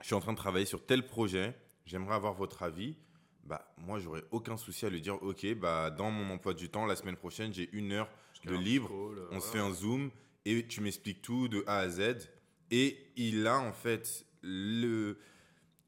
[0.00, 1.54] je suis en train de travailler sur tel projet,
[1.86, 2.96] j'aimerais avoir votre avis.
[3.44, 6.86] Bah, moi, j'aurais aucun souci à lui dire, ok, bah, dans mon emploi du temps,
[6.86, 8.08] la semaine prochaine, j'ai une heure
[8.44, 8.90] de libre,
[9.30, 10.10] on se fait un zoom
[10.44, 12.28] et tu m'expliques tout de A à Z.
[12.70, 15.18] Et il a en fait le,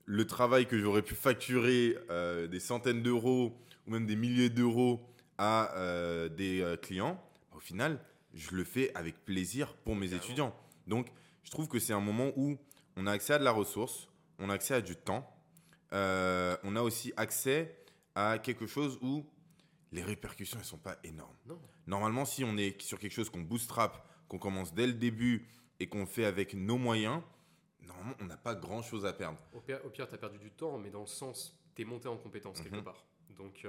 [0.05, 5.01] le travail que j'aurais pu facturer euh, des centaines d'euros ou même des milliers d'euros
[5.39, 7.21] à euh, des euh, clients,
[7.53, 7.99] au final,
[8.35, 10.55] je le fais avec plaisir pour mes étudiants.
[10.87, 11.09] Donc,
[11.43, 12.57] je trouve que c'est un moment où
[12.97, 15.29] on a accès à de la ressource, on a accès à du temps,
[15.93, 17.77] euh, on a aussi accès
[18.15, 19.25] à quelque chose où
[19.93, 21.37] les répercussions ne sont pas énormes.
[21.87, 25.47] Normalement, si on est sur quelque chose qu'on bootstrap, qu'on commence dès le début
[25.80, 27.20] et qu'on fait avec nos moyens,
[27.82, 29.39] normalement, on n'a pas grand-chose à perdre.
[29.53, 32.16] Au pire, tu as perdu du temps, mais dans le sens, tu es monté en
[32.16, 32.85] compétence quelque mhm.
[32.85, 33.05] part.
[33.37, 33.66] Donc,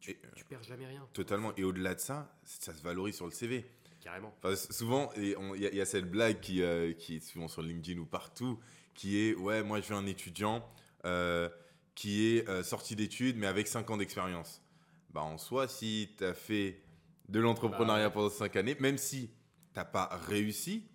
[0.00, 1.08] tu, ne perds jamais rien.
[1.12, 1.54] Totalement.
[1.56, 3.64] Et au-delà de ça, ça se valorise sur le CV.
[4.00, 4.32] Carrément.
[4.70, 8.60] souvent, il y, a cette blague qui, euh, qui est souvent sur LinkedIn ou partout,
[8.94, 10.64] qui est Ouais, moi je veux un étudiant
[11.04, 11.48] euh,
[11.96, 14.62] qui est euh, sorti d'études, mais avec 5 ans d'expérience.
[15.10, 16.82] Bah, en soi, si tu as fait
[17.28, 19.34] de l'entrepreneuriat bah pendant 5 années, même si tu
[19.76, 20.88] n'as pas réussi,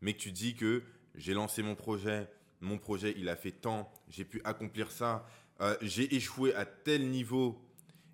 [0.00, 0.82] mais que tu dis que
[1.14, 2.28] j'ai lancé mon projet,
[2.60, 5.26] mon projet il a fait tant, j'ai pu accomplir ça,
[5.80, 7.66] j'ai échoué à tel niveau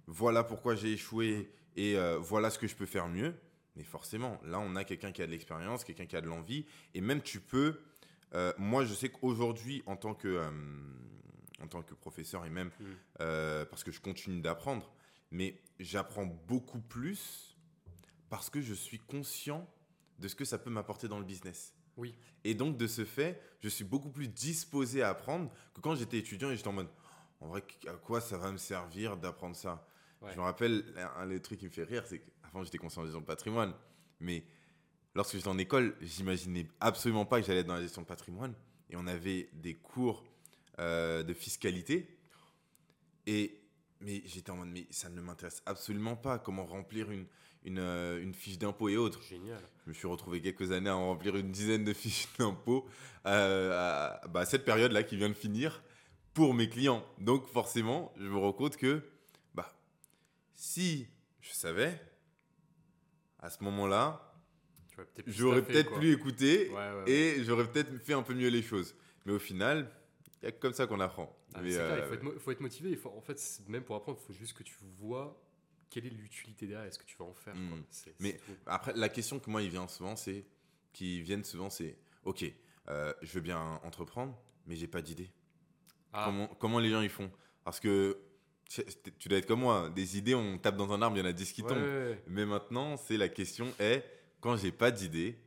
[0.06, 3.34] voilà pourquoi j'ai échoué et euh, voilà ce que je peux faire mieux.
[3.76, 6.66] Mais forcément, là, on a quelqu'un qui a de l'expérience, quelqu'un qui a de l'envie.
[6.94, 7.80] Et même tu peux.
[8.34, 10.50] Euh, moi, je sais qu'aujourd'hui, en, tant que, euh,
[11.62, 13.64] en tant que professeur, et même mm.
[13.70, 14.92] parce que je continue d'apprendre,
[15.30, 17.51] mais j'apprends beaucoup plus
[18.32, 19.68] parce que je suis conscient
[20.18, 21.74] de ce que ça peut m'apporter dans le business.
[21.98, 22.14] Oui.
[22.44, 26.16] Et donc, de ce fait, je suis beaucoup plus disposé à apprendre que quand j'étais
[26.16, 26.88] étudiant et j'étais en mode
[27.40, 29.86] en vrai, à quoi ça va me servir d'apprendre ça?
[30.26, 30.82] Je me rappelle,
[31.18, 33.74] un, des trucs qui me fait rire, c'est qu'avant j'étais conseiller en gestion de patrimoine,
[34.18, 34.46] mais
[35.14, 38.54] lorsque j'étais en école, j'imaginais absolument pas que j'allais être dans la gestion de patrimoine.
[38.88, 40.24] Et on avait des cours
[40.78, 42.16] euh, de fiscalité.
[43.26, 43.58] Et
[44.00, 46.38] mais j'étais en mode, mais ça ne m'intéresse absolument pas.
[46.38, 47.26] Comment remplir une,
[47.64, 49.22] une, euh, une fiche d'impôt et autres.
[49.22, 49.60] Génial.
[49.84, 52.86] Je me suis retrouvé quelques années à en remplir une dizaine de fiches d'impôt
[53.26, 55.82] euh, à, bah, cette période-là qui vient de finir
[56.34, 57.04] pour mes clients.
[57.18, 59.02] Donc forcément, je me rends compte que
[59.54, 59.72] bah,
[60.54, 61.06] si
[61.40, 62.00] je savais,
[63.38, 64.34] à ce moment-là,
[65.26, 66.70] j'aurais peut-être plus écouté
[67.06, 68.94] et j'aurais peut-être fait un peu mieux les choses.
[69.24, 69.90] Mais au final,
[70.42, 71.36] il y a comme ça qu'on apprend.
[71.54, 71.72] Ah, il,
[72.38, 72.90] faut être, motivé.
[72.90, 73.38] Il faut, en fait,
[73.68, 75.41] même pour apprendre, il faut juste que tu vois
[75.92, 77.54] quelle est l'utilité derrière et ce que tu vas en faire.
[77.54, 77.82] Hmm.
[78.18, 80.46] mais après, la question que moi, il vient souvent, c'est
[80.92, 82.44] qui viennent souvent, c'est ok,
[82.88, 84.36] euh, je veux bien entreprendre,
[84.66, 85.30] mais j'ai pas d'idée.
[86.14, 86.32] Ah.
[86.58, 87.30] Comment, les gens ils font?
[87.62, 88.18] Parce que
[89.18, 91.28] tu dois être comme moi, des idées, on tape dans un arbre, il y en
[91.28, 92.16] a 10 qui tombent.
[92.26, 94.02] Mais maintenant, c'est la question est,
[94.40, 95.38] quand j'ai pas d'idée,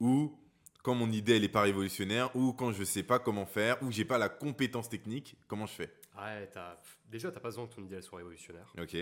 [0.00, 0.36] ou
[0.82, 3.92] quand mon idée elle est pas révolutionnaire, ou quand je sais pas comment faire, ou
[3.92, 5.94] j'ai pas la compétence technique, comment je fais?
[6.16, 6.80] Ouais, as...
[7.08, 8.72] déjà, t'as pas besoin que ton idée elle soit révolutionnaire.
[8.80, 8.96] Ok.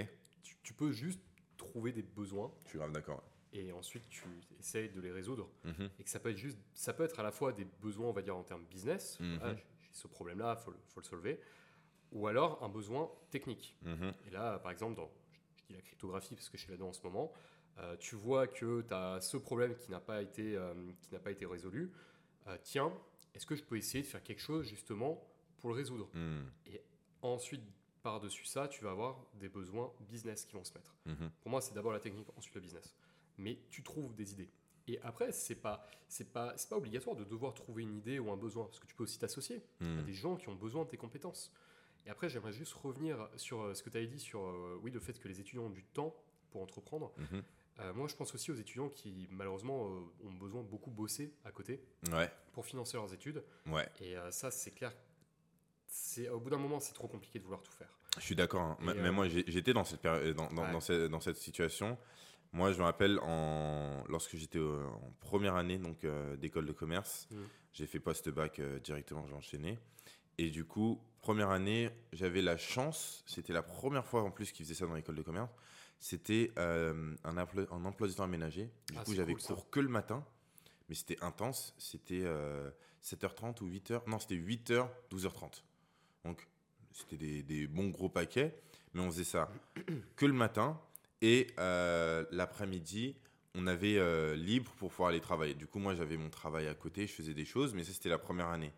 [0.63, 1.21] Tu, peux juste
[1.57, 2.53] trouver des besoins.
[2.65, 3.23] Je suis grave d'accord.
[3.53, 4.25] et ensuite tu
[4.59, 5.49] essayes de les résoudre.
[5.65, 5.91] Mhm.
[5.99, 8.13] Et que ça peut être juste, ça peut être à la fois des besoins, on
[8.13, 9.19] va dire, en termes business.
[9.21, 9.39] Mhm.
[9.57, 11.41] j'ai ce problème-là, il faut, faut, le solver.
[12.13, 13.77] Ou alors un besoin technique.
[13.83, 14.13] Mhm.
[14.27, 15.11] Et là, par exemple, dans
[15.65, 17.33] je dis la cryptographie parce que je suis là-dedans en ce moment,
[17.79, 21.19] euh, tu vois que tu as ce problème qui n'a pas, été, euh, qui n'a
[21.19, 21.93] pas été résolu.
[22.47, 22.93] Euh, tiens,
[23.35, 25.27] est-ce que je peux essayer de faire quelque chose justement
[25.59, 26.09] pour le résoudre?
[26.67, 26.83] Et
[27.23, 27.63] ensuite,
[28.05, 30.95] par-dessus ça, tu vas avoir des besoins business qui vont se mettre.
[31.41, 32.95] Pour moi, c'est d'abord la technique, ensuite le business
[33.39, 34.51] mais tu trouves des idées.
[34.87, 38.31] Et après, c'est pas, c'est pas, c'est pas obligatoire de devoir trouver une idée ou
[38.31, 40.05] un besoin, parce que tu peux aussi t'associer à hmm.
[40.05, 41.53] des gens qui ont besoin de tes compétences.
[42.07, 44.91] Et après, j'aimerais juste revenir sur euh, ce que tu avais dit sur euh, oui,
[44.91, 46.15] le fait que les étudiants ont du temps
[46.51, 47.13] pour entreprendre.
[47.17, 47.43] Mhm.
[47.81, 49.87] Euh, moi, je pense aussi aux étudiants qui, malheureusement,
[50.23, 51.83] ont besoin de beaucoup bosser à côté
[52.13, 52.31] ouais.
[52.53, 53.43] pour financer leurs études.
[53.67, 53.89] Ouais.
[54.01, 54.95] Et ça, c'est clair.
[55.87, 57.89] C'est, au bout d'un moment, c'est trop compliqué de vouloir tout faire.
[58.19, 58.63] Je suis d'accord.
[58.63, 58.77] Hein.
[58.81, 61.99] Mais moi, j'étais dans cette, dans, dans, cette, dans cette situation.
[62.55, 67.27] Moi, je me rappelle en, lorsque j'étais en première année donc euh, d'école de commerce,
[67.33, 67.37] mmh.
[67.73, 69.77] j'ai fait post-bac euh, directement, j'ai enchaîné.
[70.39, 74.65] Et du coup, première année, j'avais la chance, c'était la première fois en plus qu'ils
[74.65, 75.51] faisaient ça dans l'école de commerce,
[75.99, 78.71] c'était euh, un, emploi, un emploi du temps aménagé.
[78.89, 80.25] Du ah, coup, j'avais cours que le matin,
[80.89, 82.23] mais c'était intense, c'était
[83.03, 85.63] 7h30 ou 8h, non, c'était 8h, 12h30.
[86.25, 86.47] Donc,
[86.93, 88.55] c'était des, des bons gros paquets,
[88.93, 89.51] mais on faisait ça
[90.17, 90.81] que le matin.
[91.23, 93.17] Et euh, l'après-midi,
[93.55, 95.55] on avait euh, libre pour pouvoir aller travailler.
[95.55, 98.09] Du coup, moi, j'avais mon travail à côté, je faisais des choses, mais ça, c'était
[98.09, 98.73] la première année.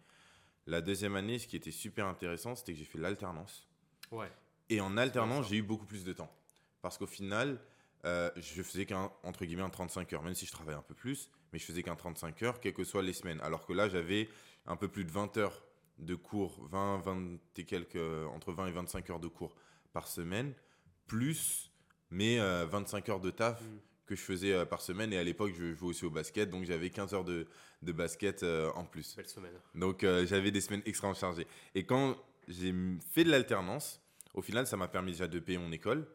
[0.67, 3.67] La deuxième année, ce qui était super intéressant, c'était que j'ai fait l'alternance.
[4.11, 4.31] Ouais.
[4.69, 6.31] Et en alternance, j'ai eu beaucoup plus de temps.
[6.83, 7.59] Parce qu'au final,
[8.05, 10.95] euh, je faisais qu'un, entre guillemets, un 35 heures, même si je travaillais un peu
[10.95, 13.41] plus, mais je faisais qu'un 35 heures, quelles que soient les semaines.
[13.41, 14.29] Alors que là, j'avais
[14.67, 15.63] un peu plus de 20 heures
[15.99, 17.97] de cours, 20, 20 et quelques,
[18.35, 19.55] entre 20 et 25 heures de cours
[19.93, 20.53] par semaine,
[21.07, 21.71] plus
[22.11, 23.79] 25 euh, heures de taf mm.
[24.07, 25.13] que je faisais euh, par semaine.
[25.13, 27.47] Et à l'époque, je jouais aussi au basket, donc j'avais 15 heures de,
[27.83, 29.17] de basket euh, en plus.
[29.17, 29.55] Belle semaine.
[29.75, 31.47] Donc j'avais des semaines extrêmement chargées.
[31.75, 32.17] Et quand
[32.49, 32.75] j'ai
[33.13, 34.01] fait de l'alternance,
[34.35, 36.07] au final, ça m'a permis déjà de payer mon école,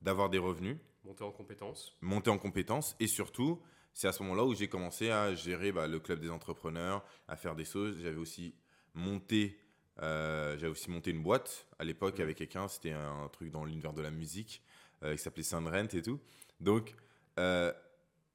[0.00, 0.76] d'avoir des revenus.
[1.04, 1.96] Monter en compétences.
[2.00, 2.94] Monter en compétences.
[3.00, 3.60] Et surtout,
[3.92, 7.36] c'est à ce moment-là où j'ai commencé à gérer bah, le club des entrepreneurs, à
[7.36, 7.98] faire des choses.
[8.00, 8.54] J'avais aussi
[8.94, 9.58] monté
[9.98, 14.02] j'avais aussi monté une boîte à l'époque avec quelqu'un, c'était un truc dans l'univers de
[14.02, 14.62] la musique.
[15.04, 16.20] Euh, qui s'appelait Rent et tout.
[16.60, 16.94] Donc,
[17.38, 17.72] euh,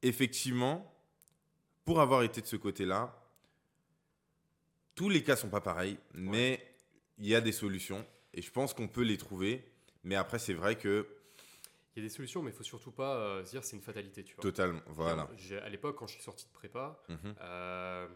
[0.01, 0.93] effectivement,
[1.85, 3.15] pour avoir été de ce côté-là,
[4.93, 6.75] tous les cas sont pas pareils, mais
[7.19, 9.63] il y a des solutions et je pense qu'on peut les trouver.
[10.03, 11.07] Mais après, c'est vrai que
[11.95, 13.81] il y a des solutions, mais il faut surtout pas euh, se dire c'est une
[13.81, 14.41] fatalité, tu vois.
[14.41, 15.29] Totalement, voilà.
[15.63, 17.33] À l'époque, quand je suis sorti de prépa, mhm.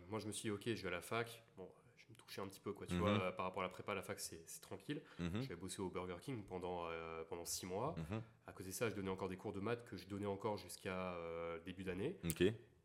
[0.09, 1.41] moi je me suis dit ok, je vais à la fac.
[1.55, 1.69] Bon,
[2.39, 2.87] un petit peu, quoi.
[2.87, 2.99] Tu mhm.
[2.99, 5.01] vois, euh, par rapport à la prépa, la fac, c'est tranquille.
[5.19, 5.41] Mhm.
[5.41, 7.95] J'avais bossé au Burger King pendant, euh, pendant six mois.
[7.97, 8.21] Mhm.
[8.47, 10.57] À côté de ça, je donnais encore des cours de maths que je donnais encore
[10.57, 12.17] jusqu'à euh, début d'année.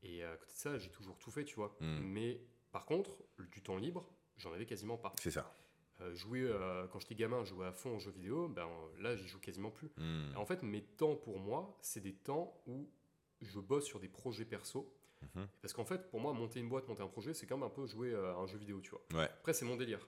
[0.02, 1.76] Et à côté de ça, j'ai toujours tout fait, tu vois.
[1.80, 2.40] Mais
[2.72, 3.10] par contre,
[3.52, 5.12] du temps libre, j'en avais quasiment pas.
[5.18, 5.56] C'est ça.
[6.12, 6.48] jouer,
[6.92, 8.68] quand j'étais gamin, jouais à fond aux jeux vidéo, ben,
[8.98, 9.90] là, j'y joue quasiment plus.
[10.36, 12.88] En fait, mes temps pour moi, c'est des temps où
[13.42, 14.92] je bosse sur des projets perso
[15.22, 15.48] Mhm.
[15.62, 17.86] Parce qu'en fait, pour moi, monter une boîte, monter un projet, c'est comme un peu
[17.86, 19.24] jouer à un jeu vidéo, tu vois.
[19.24, 20.06] Après, c'est mon délire.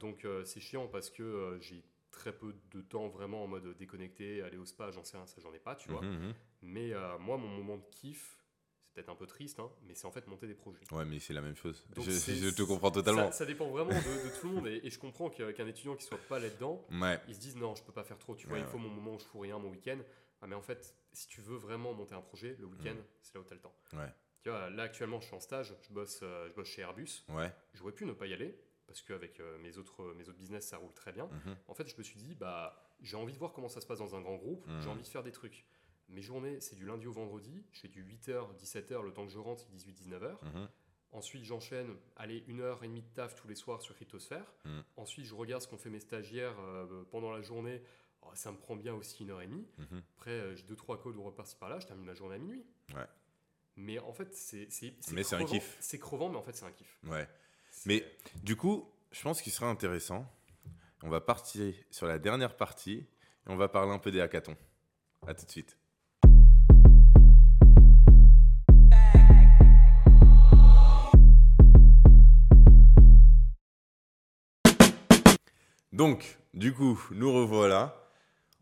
[0.00, 3.76] Donc, euh, c'est chiant parce que euh, j'ai très peu de temps vraiment en mode
[3.78, 6.02] déconnecté, aller au spa, j'en sais rien, ça j'en ai pas, tu vois.
[6.02, 6.34] Mhm, mhm.
[6.62, 8.36] Mais euh, moi, mon moment de kiff,
[8.82, 10.80] c'est peut-être un peu triste, hein, mais c'est en fait monter des projets.
[10.90, 11.86] Ouais, mais c'est la même chose.
[11.96, 13.30] je, te comprends totalement.
[13.30, 16.38] Ça, dépend vraiment de, tout le monde et, je comprends qu'un étudiant qui soit pas
[16.38, 16.84] là-dedans,
[17.28, 19.14] il se dise non, je peux pas faire trop, tu vois, il faut mon moment
[19.14, 19.98] où je fous rien, mon week-end.
[20.42, 23.40] Ah, mais en fait, si tu veux vraiment monter un projet, le week-end, c'est là
[23.40, 23.74] où tu as le temps.
[24.42, 27.24] Tu vois, là actuellement, je suis en stage, je bosse, euh, je bosse chez Airbus.
[27.28, 27.52] Ouais.
[27.74, 30.76] J'aurais pu ne pas y aller parce qu'avec euh, mes, autres, mes autres business, ça
[30.76, 31.26] roule très bien.
[31.26, 31.56] Mhm.
[31.68, 34.00] En fait, je me suis dit, bah, j'ai envie de voir comment ça se passe
[34.00, 34.88] dans un grand groupe, j'ai mhm.
[34.88, 35.64] envie de faire des trucs.
[36.08, 39.32] Mes journées, c'est du lundi au vendredi, je fais du 8h, 17h, le temps que
[39.32, 40.32] je rentre, c'est 18-19h.
[40.42, 40.68] Mhm.
[41.12, 44.52] Ensuite, j'enchaîne, allez, une heure et demie de taf tous les soirs sur Cryptosphère.
[44.96, 47.82] Ensuite, je regarde ce qu'ont fait mes stagiaires euh, pendant la journée.
[48.22, 49.68] Oh, ça me prend bien aussi une heure et demie.
[50.16, 52.64] Après, j'ai deux, trois codes au par là, je termine ma journée à minuit.
[52.92, 53.06] Ouais.
[53.76, 54.68] Mais en fait, c'est.
[55.12, 55.76] Mais c'est un kiff.
[55.80, 56.98] C'est crevant, mais en fait, c'est un kiff.
[57.06, 57.28] Ouais.
[57.86, 58.04] Mais
[58.42, 60.30] du coup, je pense qu'il serait intéressant.
[61.02, 63.06] On va partir sur la dernière partie et
[63.46, 64.56] on va parler un peu des hackathons.
[65.26, 65.76] À tout de suite.
[75.92, 77.96] Donc, du coup, nous revoilà.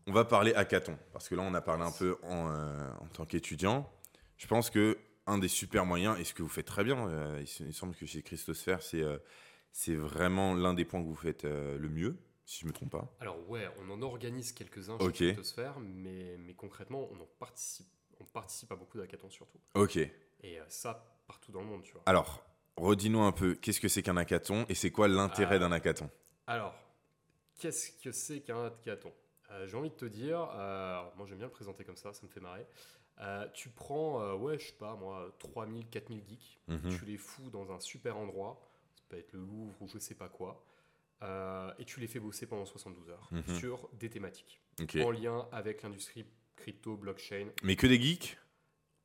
[0.07, 3.07] On va parler hackathon parce que là, on a parlé un peu en, euh, en
[3.07, 3.89] tant qu'étudiant.
[4.39, 7.43] Je pense que un des super moyens, et ce que vous faites très bien, euh,
[7.59, 9.19] il, semble que chez Christosphère, c'est euh,
[9.71, 12.73] c'est vraiment l'un des points que vous faites euh, le mieux, si je ne me
[12.73, 13.13] trompe pas.
[13.19, 17.85] Alors ouais, on en organise quelques-uns chez Christosphère, mais, mais concrètement, on en participe.
[18.19, 19.59] on participe à beaucoup d'hackathons surtout.
[19.75, 19.97] Ok.
[19.97, 22.01] Et ça, partout dans le monde, tu vois.
[22.05, 22.43] Alors,
[22.77, 26.09] redis-nous un peu, qu'est-ce que c'est qu'un hackathon et c'est quoi l'intérêt d'un hackathon?
[26.47, 26.73] Alors,
[27.59, 29.11] qu'est-ce que c'est qu'un hackathon?
[29.65, 30.37] J'ai envie de te dire,
[31.17, 32.65] moi j'aime bien le présenter comme ça, ça me fait marrer.
[33.53, 36.97] Tu prends, ouais, je sais pas moi, 3000, 4000 geeks, mhm.
[36.97, 38.61] tu les fous dans un super endroit,
[38.95, 40.63] ça peut être le Louvre ou je sais pas quoi,
[41.21, 43.55] euh, et tu les fais bosser pendant 72 heures mhm.
[43.57, 44.61] sur des thématiques
[45.01, 47.47] en lien avec l'industrie crypto, blockchain.
[47.63, 48.37] Mais que des geeks?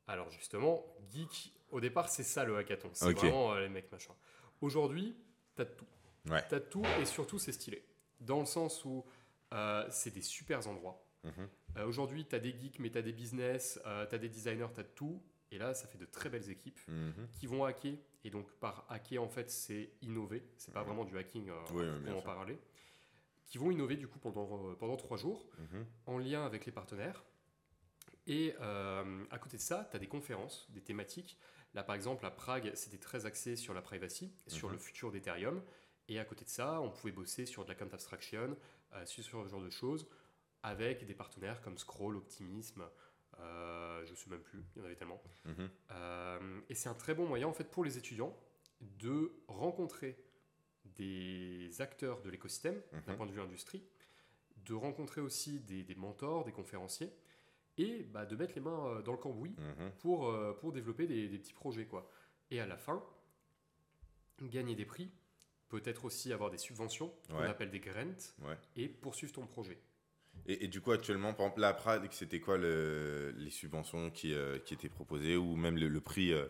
[0.07, 2.89] Alors justement, geek, au départ, c'est ça le hackathon.
[2.93, 4.13] C'est vraiment euh, les mecs machin.
[4.61, 5.17] Aujourd'hui,
[5.55, 5.87] t'as tout.
[6.29, 6.43] Ouais.
[6.49, 7.85] T'as tout et surtout, c'est stylé.
[8.21, 9.05] Dans le sens où
[9.53, 11.01] euh, c'est des super endroits.
[11.75, 11.83] Mhm.
[11.87, 15.21] Aujourd'hui, t'as des geeks, mais t'as des business, t'as des designers, t'as tout.
[15.51, 17.27] Et là, ça fait de très belles équipes mhm.
[17.39, 17.95] qui vont hacker.
[18.23, 20.43] Et donc, par hacker, en fait, c'est innover.
[20.57, 20.87] C'est pas mhm.
[20.87, 22.57] vraiment du hacking, euh, on en parler.
[23.45, 25.85] Qui vont innover, du coup, pendant, euh, pendant trois jours, mhm.
[26.07, 27.23] en lien avec les partenaires.
[28.27, 31.37] Et euh, à côté de ça, tu as des conférences, des thématiques.
[31.75, 35.61] Là, par exemple, à Prague, c'était très axé sur la privacy, sur le futur d'Ethereum.
[36.07, 38.57] Et à côté de ça, on pouvait bosser sur de la count abstraction,
[39.05, 40.07] sur ce genre de choses,
[40.65, 42.83] avec des partenaires comme Scroll, Optimism,
[43.39, 45.21] euh, je ne sais même plus, il y en avait tellement.
[45.45, 45.69] Mhm.
[45.91, 48.35] Euh, et c'est un très bon moyen en fait pour les étudiants
[48.81, 50.17] de rencontrer
[50.95, 53.17] des acteurs de l'écosystème d'un mhm.
[53.17, 53.83] point de vue industrie,
[54.65, 57.13] de rencontrer aussi des, mentors, des conférenciers,
[57.77, 59.91] et bah, de mettre les mains euh, dans le cambouis mhm.
[59.99, 61.85] pour, pour développer des, petits projets.
[61.85, 62.09] Quoi.
[62.49, 63.03] Et à la fin,
[64.41, 65.11] gagner des prix,
[65.69, 68.33] peut-être aussi avoir des subventions, qu'on appelle des grants,
[68.75, 69.79] et poursuivre ton projet.
[70.47, 74.73] Et, du coup, actuellement, par exemple, là, Prague, c'était quoi les subventions qui, euh, qui,
[74.73, 76.45] étaient proposées ou même le, prix euh?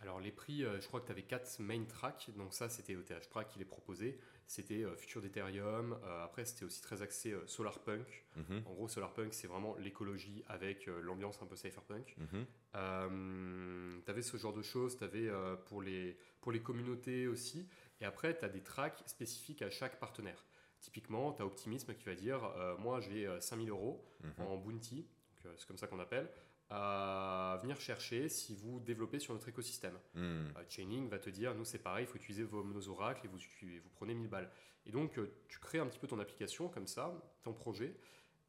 [0.00, 2.28] Alors, les prix, euh, je crois que tu avais quatre main tracks.
[2.36, 4.18] Donc, ça, c'était ETH Prague qui les proposait.
[4.46, 5.98] C'était Future d'Ethereum.
[6.22, 8.24] après, c'était aussi très axé Solarpunk.
[8.36, 8.62] Mhm.
[8.64, 12.16] En gros, Solarpunk, c'est vraiment l'écologie avec l'ambiance un peu cypherpunk.
[12.18, 14.02] Mhm.
[14.04, 14.96] tu avais ce genre de choses.
[14.96, 15.30] Tu avais
[15.66, 17.68] pour, les, pour les communautés aussi.
[18.00, 20.44] Et après, tu as des tracks spécifiques à chaque partenaire.
[20.80, 24.46] Typiquement, tu as Optimisme qui va dire euh, Moi, j'ai 5000 euh, euros mhm.
[24.46, 25.06] en bounty,
[25.44, 26.30] euh, c'est comme ça qu'on appelle,
[26.70, 29.98] à venir chercher si vous développez sur notre écosystème.
[30.14, 30.48] Hmm.
[30.68, 33.38] Chaining va te dire Nous, c'est pareil, il faut utiliser vos, nos oracles et vous,
[33.38, 34.50] vous prenez 1000 balles.
[34.84, 35.18] Et donc,
[35.48, 37.12] tu crées un petit peu ton application comme ça,
[37.42, 37.96] ton projet.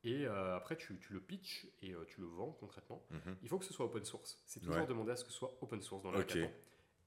[0.03, 3.01] Et après, tu, le pitches et tu le vends concrètement.
[3.09, 3.37] Mhm.
[3.41, 4.41] Il faut que ce soit open source.
[4.45, 6.49] C'est toujours demander à ce que ce soit open source dans le okay.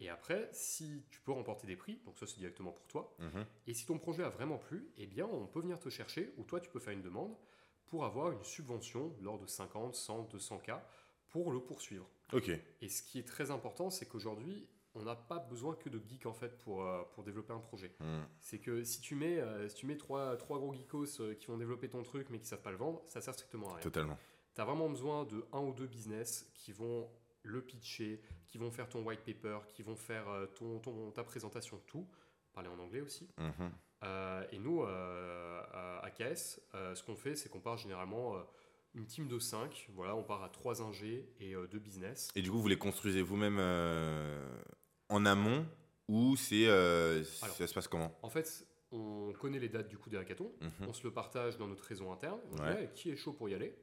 [0.03, 3.47] Et après, si tu peux remporter des prix, donc ça c'est directement pour toi, mhm.
[3.69, 6.43] et si ton projet a vraiment plu, eh bien on peut venir te chercher, ou
[6.43, 7.37] toi tu peux faire une demande
[7.87, 10.85] pour avoir une subvention lors de 50, 100, 200 cas
[11.29, 12.09] pour le poursuivre.
[12.33, 12.51] Ok.
[12.81, 16.27] Et ce qui est très important, c'est qu'aujourd'hui, on n'a pas besoin que de geeks
[16.27, 17.95] en fait pour, euh, pour développer un projet.
[18.01, 18.27] Mhm.
[18.41, 21.47] C'est que si tu mets, euh, si tu mets trois, trois gros geekos euh, qui
[21.47, 23.75] vont développer ton truc mais qui ne savent pas le vendre, ça sert strictement à
[23.75, 23.83] rien.
[23.83, 24.19] Totalement.
[24.55, 27.09] Tu as vraiment besoin de un ou deux business qui vont
[27.43, 31.25] le pitcher, qui vont faire ton white paper, qui vont faire euh, ton, ton ta
[31.25, 32.07] présentation, tout.
[32.53, 33.29] Parler en anglais aussi.
[33.39, 33.71] Mhm.
[34.05, 35.63] Euh, et nous, euh,
[36.03, 38.37] à KS, ce qu'on fait, c'est qu'on part généralement
[38.95, 39.89] une team de 5.
[39.95, 42.31] Voilà, on part à 3 ingés et 2 business.
[42.35, 43.59] Et du coup, vous les construisez vous-même
[45.09, 45.67] en amont
[46.09, 46.67] ou c'est
[47.25, 48.19] ça se passe comment?
[48.23, 50.89] En fait, on connaît les dates du coup des hackathons, mhm.
[50.89, 52.41] on se le partage dans notre réseau interne,
[52.95, 53.75] qui est chaud pour y aller?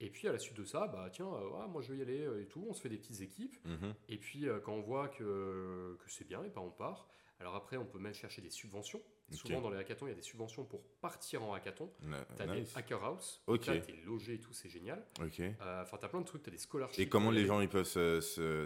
[0.00, 2.20] Et puis à la suite de ça, bah tiens, euh, moi je vais y aller
[2.20, 3.56] euh, et tout, on se fait des petites équipes.
[3.64, 3.94] Mhm.
[4.08, 7.08] Et puis euh, quand on voit que, que c'est bien, et ben on part.
[7.38, 9.02] Alors après, on peut même chercher des subventions.
[9.32, 11.90] Souvent dans les hackathons, il y a des subventions pour partir en hackathon.
[12.36, 13.82] Tu as des hacker house, okay.
[13.82, 15.04] tu es logé et tout, c'est génial.
[15.18, 17.00] Enfin, tu as plein de trucs, tu as des scholarships.
[17.00, 17.86] Et comment les gens ils peuvent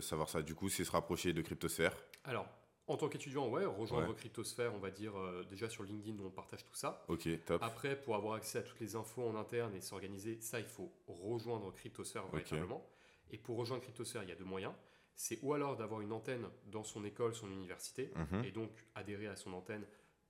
[0.01, 0.43] savoir ça?
[0.43, 2.47] Du coup, c'est se rapprocher de CryptoSphere Alors,
[2.91, 6.31] en tant qu'étudiant, ouais, rejoindre Cryptosphère, on va dire euh, déjà sur LinkedIn où on
[6.31, 7.05] partage tout ça.
[7.09, 7.63] Ok, top.
[7.63, 10.93] Après, pour avoir accès à toutes les infos en interne et s'organiser, ça, il faut
[11.07, 12.85] rejoindre Cryptosphère véritablement.
[13.31, 14.75] Et pour rejoindre Cryptosphère, il y a deux moyens.
[15.15, 18.45] C'est ou alors d'avoir une antenne dans son école, son université, mhm.
[18.45, 19.85] et donc adhérer à son antenne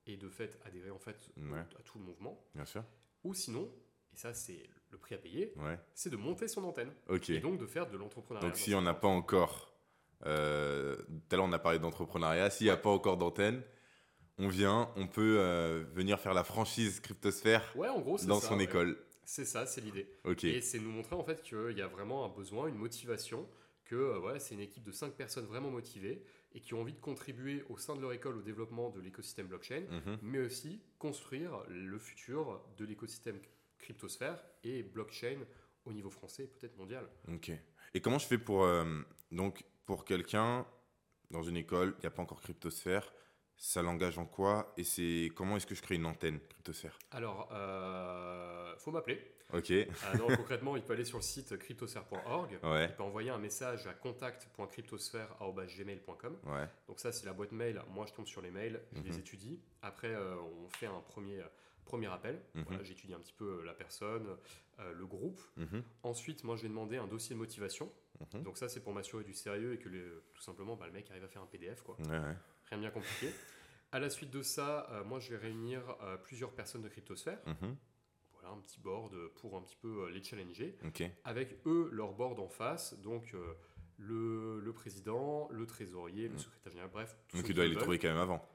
[0.05, 1.31] et de fait adhérer en fait
[1.79, 2.43] à tout le mouvement.
[2.53, 2.83] Bien sûr.
[3.23, 3.71] Ou sinon,
[4.13, 5.79] et ça c'est le prix à payer, ouais.
[5.93, 6.91] c'est de monter son antenne.
[7.07, 7.29] Ok.
[7.29, 8.49] Et donc de faire de l'entrepreneuriat.
[8.49, 9.70] Donc si on n'a pas encore
[10.23, 12.49] tout à l'heure, on a parlé d'entrepreneuriat.
[12.49, 13.61] S'il n'y a pas encore d'antenne,
[14.41, 18.59] on vient, on peut euh, venir faire la franchise Cryptosphère ouais, en gros, dans son
[18.59, 18.97] école.
[19.23, 20.07] C'est ça, c'est l'idée.
[20.43, 23.47] Et c'est nous montrer en fait qu'il y a vraiment un besoin, une motivation,
[23.85, 26.99] que euh, c'est une équipe de 5 personnes vraiment motivées et qui ont envie de
[26.99, 30.17] contribuer au sein de leur école au développement de l'écosystème blockchain, mhm.
[30.21, 33.39] mais aussi construire le futur de l'écosystème
[33.77, 35.37] cryptosphère et blockchain
[35.85, 37.07] au niveau français et peut-être mondial.
[37.33, 37.51] Ok.
[37.93, 38.67] Et comment je fais pour
[39.31, 40.65] donc pour quelqu'un
[41.31, 43.11] dans une école, il n'y a pas encore cryptosphère,
[43.61, 46.99] ça l'engage en quoi et c'est comment est-ce que je crée une antenne Cryptosphère?
[47.11, 49.35] Alors, euh, faut m'appeler.
[49.53, 49.71] Ok.
[50.17, 52.53] Non, concrètement, il peut aller sur le site cryptosphère.org.
[52.53, 52.59] Il
[52.95, 56.37] peut envoyer un message à contact.cryptosphère.gmail.com.
[56.45, 56.67] Ouais.
[56.87, 57.79] Donc ça, c'est la boîte mail.
[57.93, 59.19] Moi, je tombe sur les mails, je les mhm.
[59.19, 59.59] étudie.
[59.83, 61.39] Après, euh, on fait un premier,
[61.85, 62.41] premier appel.
[62.55, 62.83] Mhm.
[62.83, 64.25] J'étudie un petit peu euh, la personne,
[64.79, 65.39] le groupe.
[65.57, 65.83] Mhm.
[66.01, 67.91] Ensuite, moi, je vais demander un dossier de motivation.
[68.33, 69.89] Donc ça, c'est pour m'assurer du sérieux et que
[70.33, 71.81] tout simplement, bah, le mec arrive à faire un PDF.
[71.81, 71.97] Quoi.
[72.07, 72.35] Ouais, ouais
[72.71, 73.33] rien bien compliqué.
[73.91, 77.39] À la suite de ça, euh, moi je vais réunir euh, plusieurs personnes de Cryptosphère.
[77.45, 77.75] Mhm.
[78.33, 80.77] Voilà, un petit board pour un petit peu euh, les challenger.
[81.25, 82.99] Avec eux, leur board en face.
[83.01, 83.35] Donc
[83.97, 86.39] le, le, président, le trésorier, le mhm.
[86.39, 87.17] secrétaire général, bref.
[87.33, 88.47] Donc tu dois les trouver quand même avant.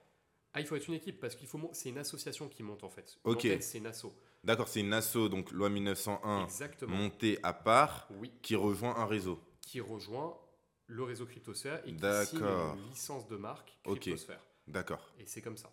[0.55, 2.89] Ah, il faut être une équipe parce qu'il faut c'est une association qui monte en
[2.89, 3.19] fait.
[3.25, 3.47] Ok.
[3.61, 4.07] C'est une asso.
[4.43, 6.47] D'accord, c'est une asso, donc loi 1901
[6.87, 8.33] montée à part, oui.
[8.41, 9.39] qui rejoint un réseau.
[9.67, 10.39] Qui rejoint
[10.87, 14.41] le réseau Cryptosphère et qui signe une licence de marque Cryptosphère.
[14.67, 15.13] D'accord.
[15.19, 15.71] Et c'est comme ça.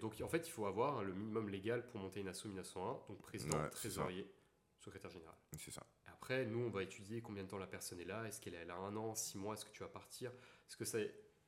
[0.00, 3.20] Donc en fait, il faut avoir le minimum légal pour monter une asso 1901, donc
[3.20, 4.26] président, trésorier,
[4.78, 5.36] secrétaire général.
[5.58, 5.86] C'est ça.
[6.06, 8.26] Après, nous, on va étudier combien de temps la personne est là.
[8.26, 9.54] Est-ce qu'elle est là un an, six mois?
[9.54, 10.30] Est-ce que tu vas partir?
[10.30, 10.98] Est-ce que ça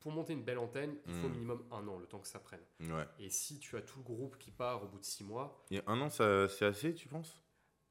[0.01, 1.32] pour monter une belle antenne, il faut hmm.
[1.32, 2.61] minimum un an, le temps que ça prenne.
[2.80, 3.07] Ouais.
[3.18, 5.64] Et si tu as tout le groupe qui part au bout de six mois.
[5.70, 7.42] Et un an, c'est assez, tu penses?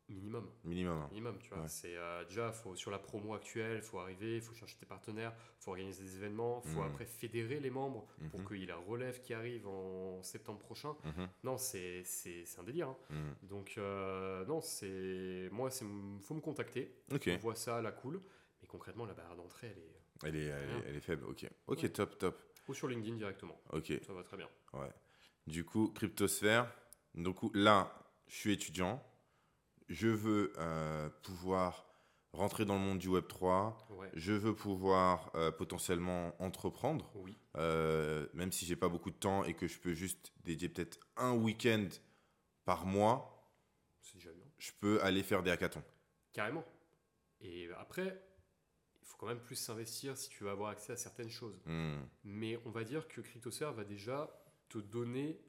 [0.07, 0.47] Minimum.
[0.63, 1.07] Minimum.
[1.09, 1.67] Minimum, tu vois.
[1.67, 4.85] C'est euh, déjà, faut, sur la promo actuelle, il faut arriver, il faut chercher tes
[4.85, 6.87] partenaires, il faut organiser des événements, il faut mm.
[6.87, 8.47] après fédérer les membres pour mm-hmm.
[8.47, 10.95] qu'il y ait la relève qui arrive en septembre prochain.
[11.05, 11.27] Mm-hmm.
[11.43, 12.03] Non, c'est
[12.59, 12.89] un délire.
[12.89, 12.97] Hein.
[13.09, 13.47] Mm.
[13.47, 15.49] Donc, euh, non, c'est.
[15.51, 16.95] Moi, il faut me contacter.
[17.09, 18.21] On voit ça, la cool.
[18.61, 19.91] Mais concrètement, la barrière d'entrée, elle est.
[20.23, 20.53] Elle est,
[20.87, 21.45] elle est, faible, ok.
[21.67, 22.41] Ok, top, top.
[22.69, 23.59] Ou sur LinkedIn directement.
[23.73, 23.91] Ok.
[24.05, 24.49] Ça va très bien.
[24.73, 24.89] Ouais.
[25.45, 26.71] Du coup, Cryptosphère.
[27.15, 27.91] Donc là,
[28.27, 29.03] je suis étudiant
[29.87, 31.85] je veux euh, pouvoir
[32.33, 37.11] rentrer dans le monde du Web 3, je veux pouvoir euh, potentiellement entreprendre,
[37.55, 40.99] euh, même si j'ai pas beaucoup de temps et que je peux juste dédier peut-être
[41.15, 41.87] un week-end
[42.65, 43.31] par mois,
[44.57, 45.83] je peux aller faire des hackathons.
[46.33, 46.65] Carrément.
[47.39, 48.21] Et après,
[49.01, 51.61] il faut quand même plus s'investir si tu veux avoir accès à certaines choses.
[51.65, 52.01] Hmm.
[52.23, 54.29] Mais on va dire que CryptoSphere va déjà
[54.67, 55.39] te donner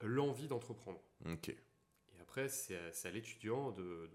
[0.00, 1.00] l'envie d'entreprendre.
[1.24, 1.54] Ok
[2.36, 4.10] après, c'est à, l'étudiant de,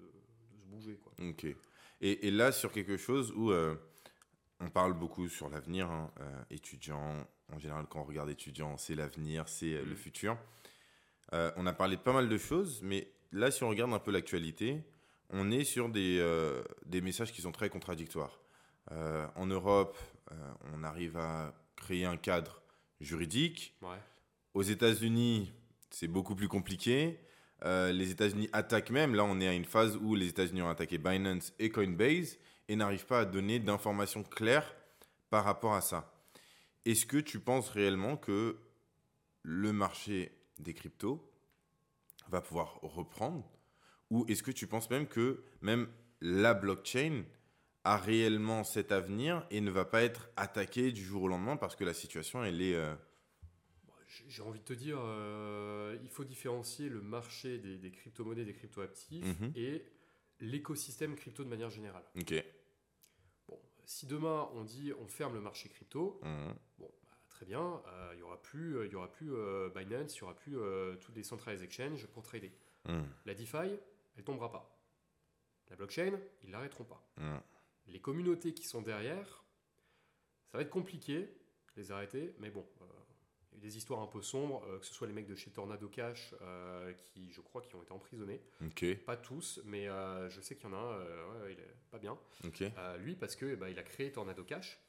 [0.59, 0.99] se bouger.
[1.03, 1.11] Quoi.
[1.27, 1.47] Ok.
[2.01, 3.75] Et, là, sur quelque chose où euh,
[4.59, 8.93] on parle beaucoup sur l'avenir, hein, euh, étudiant, en général, quand on regarde étudiant, c'est
[8.93, 9.95] l'avenir, c'est euh, le mm.
[9.95, 10.37] futur.
[11.31, 14.11] on a parlé de pas mal de choses, mais là, si on regarde un peu
[14.11, 14.83] l'actualité,
[15.31, 16.21] on est sur des,
[16.85, 18.39] des messages qui sont très contradictoires.
[18.91, 19.97] en Europe,
[20.73, 22.61] on arrive à créer un cadre
[22.99, 23.75] juridique.
[24.53, 25.53] Aux États-Unis,
[25.89, 27.19] c'est beaucoup plus compliqué.
[27.63, 29.15] Euh, les États-Unis attaquent même.
[29.15, 32.37] Là, on est à une phase où les États-Unis ont attaqué Binance et Coinbase
[32.67, 34.75] et n'arrivent pas à donner d'informations claires
[35.29, 36.13] par rapport à ça.
[36.85, 38.57] Est-ce que tu penses réellement que
[39.43, 41.23] le marché des cryptos
[42.29, 43.49] va pouvoir reprendre?
[44.09, 45.87] Ou est-ce que tu penses même que même
[46.19, 47.23] la blockchain
[47.83, 51.75] a réellement cet avenir et ne va pas être attaquée du jour au lendemain parce
[51.75, 52.75] que la situation, elle est...
[52.75, 52.95] Euh,
[54.27, 59.39] j'ai envie de te dire, euh, il faut différencier le marché des, crypto-monnaies, des crypto-actifs
[59.39, 59.51] mhm.
[59.55, 59.85] et
[60.39, 62.03] l'écosystème crypto de manière générale.
[62.19, 62.33] Ok.
[63.47, 66.53] Bon, si demain on dit on ferme le marché crypto, mhm.
[66.79, 70.15] bon, bah, très bien, euh, il n'y aura plus, il y aura plus euh, Binance,
[70.15, 70.57] il n'y aura plus
[70.99, 72.51] toutes les centralized exchanges pour trader.
[72.87, 73.07] Mhm.
[73.25, 73.77] La DeFi,
[74.17, 74.77] elle tombera pas.
[75.69, 77.07] La blockchain, ils l'arrêteront pas.
[77.87, 79.43] Les communautés qui sont derrière,
[80.51, 81.29] ça va être compliqué
[81.77, 82.65] les arrêter, mais bon,
[83.51, 85.27] il y a eu des histoires un peu sombres, euh, que ce soit les mecs
[85.27, 88.41] de chez Tornado Cash, euh, qui, je crois, qui ont été emprisonnés.
[88.95, 92.17] Pas tous, mais euh, je sais qu'il y en a un, il est pas bien.
[92.99, 94.79] lui, parce que bah, il a créé Tornado Cash,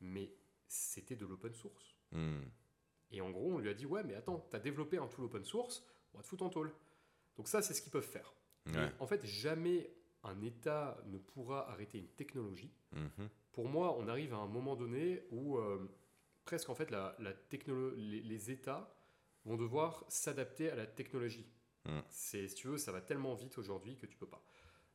[0.00, 0.32] mais
[0.66, 1.96] c'était de l'open source.
[2.12, 2.42] Hmm.
[3.12, 5.24] Et en gros, on lui a dit Ouais, mais attends, tu as développé un tool
[5.24, 6.72] open source, on va te foutre en tôle.
[7.36, 8.34] Donc, ça, c'est ce qu'ils peuvent faire.
[9.00, 9.90] En fait, jamais
[10.22, 12.72] un État ne pourra arrêter une technologie.
[12.92, 13.28] Mhm.
[13.52, 15.58] Pour moi, on arrive à un moment donné où
[16.50, 17.30] presque en fait la, la
[17.96, 18.92] les, les, États
[19.44, 21.46] vont devoir s'adapter à la technologie.
[21.84, 22.00] Mm.
[22.08, 24.44] C'est, si tu veux, ça va tellement vite aujourd'hui que tu peux pas.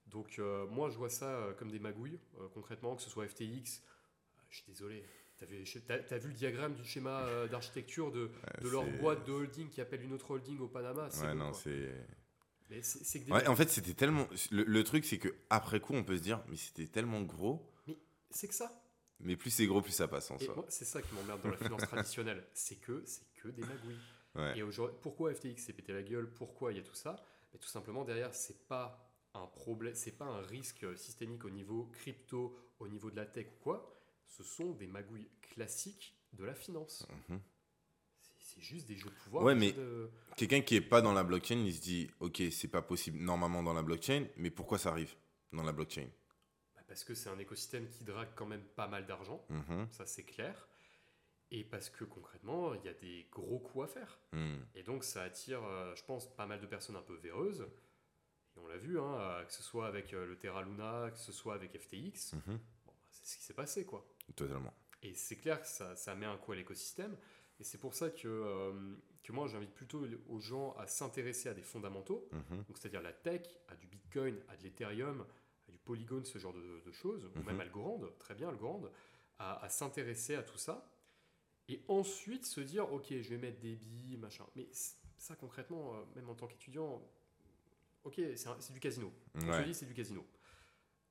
[0.08, 3.26] Donc euh, moi je vois ça euh, comme des magouilles, euh, concrètement, que ce soit
[3.26, 3.82] FTX.
[4.50, 5.06] je suis désolé.
[5.38, 8.32] Tu as, vu le diagramme du schéma d'architecture de,
[8.62, 11.94] de leur boîte de holding qui appelle une autre holding au Panama Ouais, non, c'est.
[13.30, 14.28] Ouais, en fait, c'était tellement.
[14.52, 17.70] Le, le truc, c'est que après coup, on peut se dire, mais c'était tellement gros.
[17.86, 17.98] Mais
[18.30, 18.85] c'est que ça.
[19.20, 20.66] Mais plus c'est gros, plus ça passe en soi.
[20.70, 22.46] C'est ça qui m'emmerde dans la finance traditionnelle.
[22.54, 24.58] C'est que c'est que des magouilles.
[24.58, 27.16] Et aujourd'hui, pourquoi FTX s'est pété la gueule Pourquoi il y a tout ça?
[27.54, 31.86] Mais tout simplement derrière, c'est pas un problème, c'est pas un risque systémique au niveau
[31.94, 33.94] crypto, au niveau de la tech ou quoi.
[34.28, 37.08] Ce sont des magouilles classiques de la finance.
[37.30, 37.40] Mhm.
[38.40, 39.44] c'est juste des jeux de pouvoir.
[39.44, 39.74] Ouais, mais
[40.36, 43.64] quelqu'un qui est pas dans la blockchain, il se dit, ok, c'est pas possible normalement
[43.64, 45.16] dans la blockchain, mais pourquoi ça arrive
[45.54, 46.08] dans la blockchain?
[46.96, 49.86] Parce que c'est un écosystème qui drague quand même pas mal d'argent, mhm.
[49.92, 50.66] ça c'est clair.
[51.52, 54.18] Et parce que concrètement, il y a des gros coups à faire.
[54.32, 54.60] Hmm.
[54.76, 57.68] Et donc ça attire, euh, je pense, pas mal de personnes un peu véreuses.
[58.56, 61.18] Et on l'a vu, hein, euh, que ce soit avec euh, le Terra Luna, que
[61.18, 62.34] ce soit avec FTX.
[62.34, 62.60] Mhm.
[62.86, 64.08] Bah, c'est ce qui s'est passé, quoi.
[64.34, 64.74] Totalement.
[65.04, 67.18] Et c'est clair que ça, ça, met un coup à l'écosystème.
[67.60, 68.74] Et c'est pour ça que,
[69.22, 72.64] que moi, j'invite plutôt aux gens à s'intéresser à des fondamentaux, mhm.
[72.64, 75.26] donc c'est-à-dire la tech, à du Bitcoin, à de l'Ethereum,
[75.70, 78.84] du Polygon, ce genre de, choses, ou même Algorand, très bien Algorand,
[79.40, 80.90] à, à s'intéresser à tout ça
[81.68, 84.46] et ensuite se dire, ok, je vais mettre des billes, machin.
[84.56, 84.68] Mais
[85.18, 87.02] ça, concrètement, euh, même en tant qu'étudiant,
[88.04, 89.12] ok, c'est du casino.
[89.36, 90.26] Je dis, c'est du casino.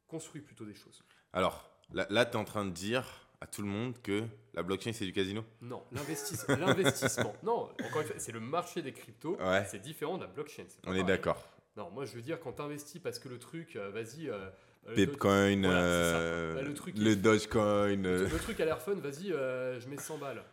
[0.06, 1.02] Construis plutôt des choses.
[1.32, 4.24] Alors, là, tu es en train de dire à tout le monde que
[4.54, 5.44] la blockchain, c'est du casino?
[5.60, 7.34] Non, l'investissement.
[7.42, 9.36] non, encore une fois, c'est le marché des cryptos.
[9.66, 10.66] C'est différent de la blockchain.
[10.84, 11.42] On est d'accord.
[11.76, 14.28] Non, moi, je veux dire, quand tu investis parce que le truc, euh, vas-y.
[14.28, 14.50] Euh,
[14.94, 18.02] Bitcoin, bah, le, truc le Dogecoin.
[18.02, 20.44] Le, truc a l'air fun, vas-y, je mets 100 balles.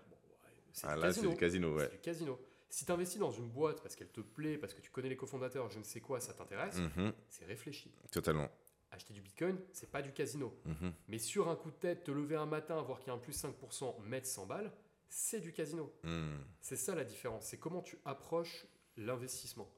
[0.71, 1.89] c'est ah, là, c'est du casino, ouais.
[1.89, 2.39] du casino.
[2.71, 5.17] Si tu investis dans une boîte parce qu'elle te plaît, parce que tu connais les
[5.17, 7.11] cofondateurs, je ne sais quoi, ça t'intéresse, mhm.
[7.27, 7.91] c'est réfléchi.
[8.13, 8.49] Totalement.
[8.91, 10.57] Acheter du Bitcoin, c'est pas du casino.
[10.63, 10.93] Mhm.
[11.09, 13.17] Mais sur un coup de tête, te lever un matin, voir qu'il y a un
[13.17, 14.71] plus 5%, mettre 100 balles,
[15.09, 15.93] c'est du casino.
[16.03, 16.37] Mhm.
[16.61, 17.47] C'est ça la différence.
[17.47, 18.65] C'est comment tu approches
[18.95, 19.69] l'investissement.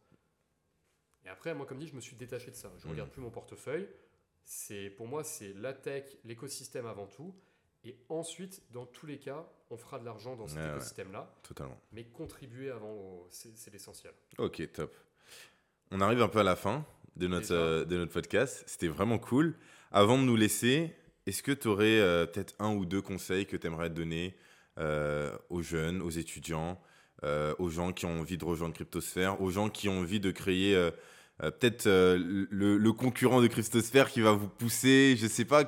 [1.25, 2.71] Et après, moi, comme dit, je me suis détaché de ça.
[2.79, 3.87] Je ne regarde plus mon portefeuille.
[4.43, 7.33] C'est pour moi, c'est la tech, l'écosystème avant tout.
[7.85, 11.33] Et ensuite, dans tous les cas, on fera de l'argent dans cet écosystème-là.
[11.43, 11.79] totalement.
[11.91, 14.13] Mais contribuer avant, c'est l'essentiel.
[14.37, 14.95] Ok, top.
[15.91, 18.63] On arrive un peu à la fin de notre, euh, de notre podcast.
[18.67, 19.55] C'était vraiment cool.
[19.91, 20.95] Avant de nous laisser,
[21.25, 24.35] est-ce que tu aurais euh, peut-être un ou deux conseils que tu aimerais donner
[24.79, 26.81] euh, aux jeunes, aux étudiants,
[27.59, 30.75] aux gens qui ont envie de rejoindre Cryptosphère, aux gens qui ont envie de créer
[31.41, 35.65] euh, peut-être euh, le, concurrent de Christosphère qui va vous pousser, je sais pas.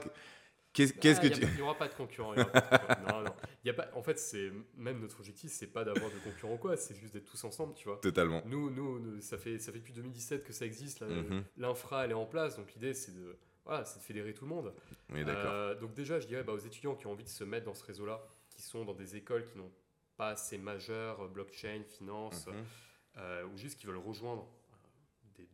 [0.73, 1.41] Qu'est-ce ah, que tu...
[1.41, 2.35] Il n'y aura pas de concurrent.
[2.35, 3.33] non, non.
[3.63, 3.89] Y a pas...
[3.95, 7.29] En fait, c'est même notre objectif, c'est pas d'avoir de concurrent quoi, c'est juste d'être
[7.31, 7.97] tous ensemble, tu vois.
[7.97, 8.43] Totalement.
[8.45, 11.01] Nous, nous, ça fait ça fait depuis 2017 que ça existe.
[11.01, 11.43] Mhm.
[11.57, 14.49] L'infra, elle est en place, donc l'idée c'est de voilà, c'est de fédérer tout le
[14.49, 14.73] monde.
[15.11, 15.51] Oui, d'accord.
[15.51, 17.73] Euh, donc déjà, je dirais bah, aux étudiants qui ont envie de se mettre dans
[17.73, 19.71] ce réseau-là, qui sont dans des écoles qui n'ont
[20.17, 23.49] pas assez majeures, blockchain, finance, mhm.
[23.51, 24.47] ou juste qui veulent rejoindre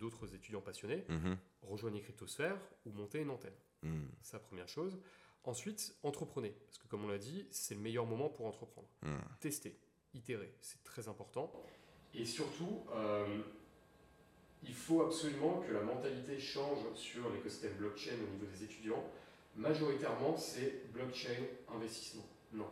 [0.01, 1.37] d'autres étudiants passionnés, mhm.
[1.61, 3.53] rejoignez Cryptosphère ou montez une antenne.
[3.83, 4.09] Mhm.
[4.21, 4.99] C'est la première chose.
[5.43, 6.55] Ensuite, entreprenez.
[6.65, 8.87] Parce que comme on l'a dit, c'est le meilleur moment pour entreprendre.
[9.03, 9.21] Mhm.
[9.39, 9.79] Tester,
[10.13, 11.51] itérer, c'est très important.
[12.13, 13.41] Et surtout, euh,
[14.63, 19.03] il faut absolument que la mentalité change sur l'écosystème blockchain au niveau des étudiants.
[19.55, 22.27] Majoritairement, c'est blockchain investissement.
[22.53, 22.69] Non.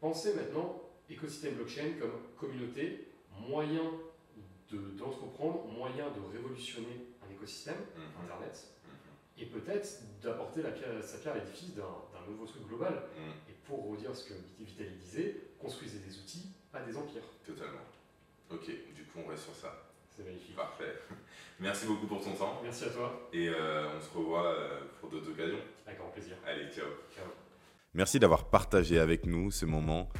[0.00, 0.82] Pensez maintenant
[1.12, 3.08] écosystème blockchain comme communauté,
[3.48, 3.90] moyen
[4.72, 8.24] d'entreprendre, moyen de révolutionner un écosystème, mhm.
[8.24, 9.42] Internet, mhm.
[9.42, 10.62] et peut-être d'apporter
[11.02, 12.94] sa pierre à l'édifice d'un nouveau truc global.
[13.16, 13.32] Mhm.
[13.50, 17.22] Et pour redire ce que Vitali disait, construisez des outils, pas des empires.
[17.44, 17.84] Totalement.
[18.50, 19.88] Ok, du coup on reste sur ça.
[20.14, 20.56] C'est magnifique.
[20.56, 20.98] Parfait.
[21.60, 22.60] Merci beaucoup pour ton temps.
[22.62, 23.28] Merci à toi.
[23.32, 25.60] Et euh, on se revoit euh, pour d'autres occasions.
[25.86, 26.36] Avec grand plaisir.
[26.46, 26.86] Allez, ciao.
[27.14, 27.24] Ciao.
[27.94, 30.10] Merci d'avoir partagé avec nous ce moment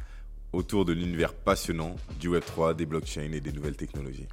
[0.53, 4.27] autour de l'univers passionnant du Web3, des blockchains et des nouvelles technologies.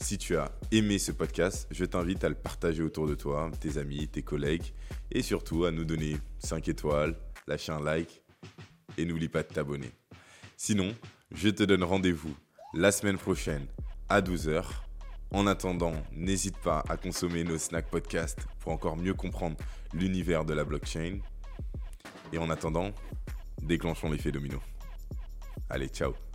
[0.00, 3.78] Si tu as aimé ce podcast, je t'invite à le partager autour de toi, tes
[3.78, 4.72] amis, tes collègues,
[5.12, 7.14] et surtout à nous donner 5 étoiles,
[7.46, 8.22] lâcher un like,
[8.96, 9.90] et n'oublie pas de t'abonner.
[10.56, 10.94] Sinon,
[11.30, 12.34] je te donne rendez-vous
[12.74, 13.66] la semaine prochaine
[14.08, 14.64] à 12h.
[15.30, 19.56] En attendant, n'hésite pas à consommer nos snack podcasts pour encore mieux comprendre
[19.92, 21.18] l'univers de la blockchain.
[22.32, 22.92] Et en attendant,
[23.62, 24.58] déclenchons l'effet domino.
[25.68, 26.27] Allez, ciao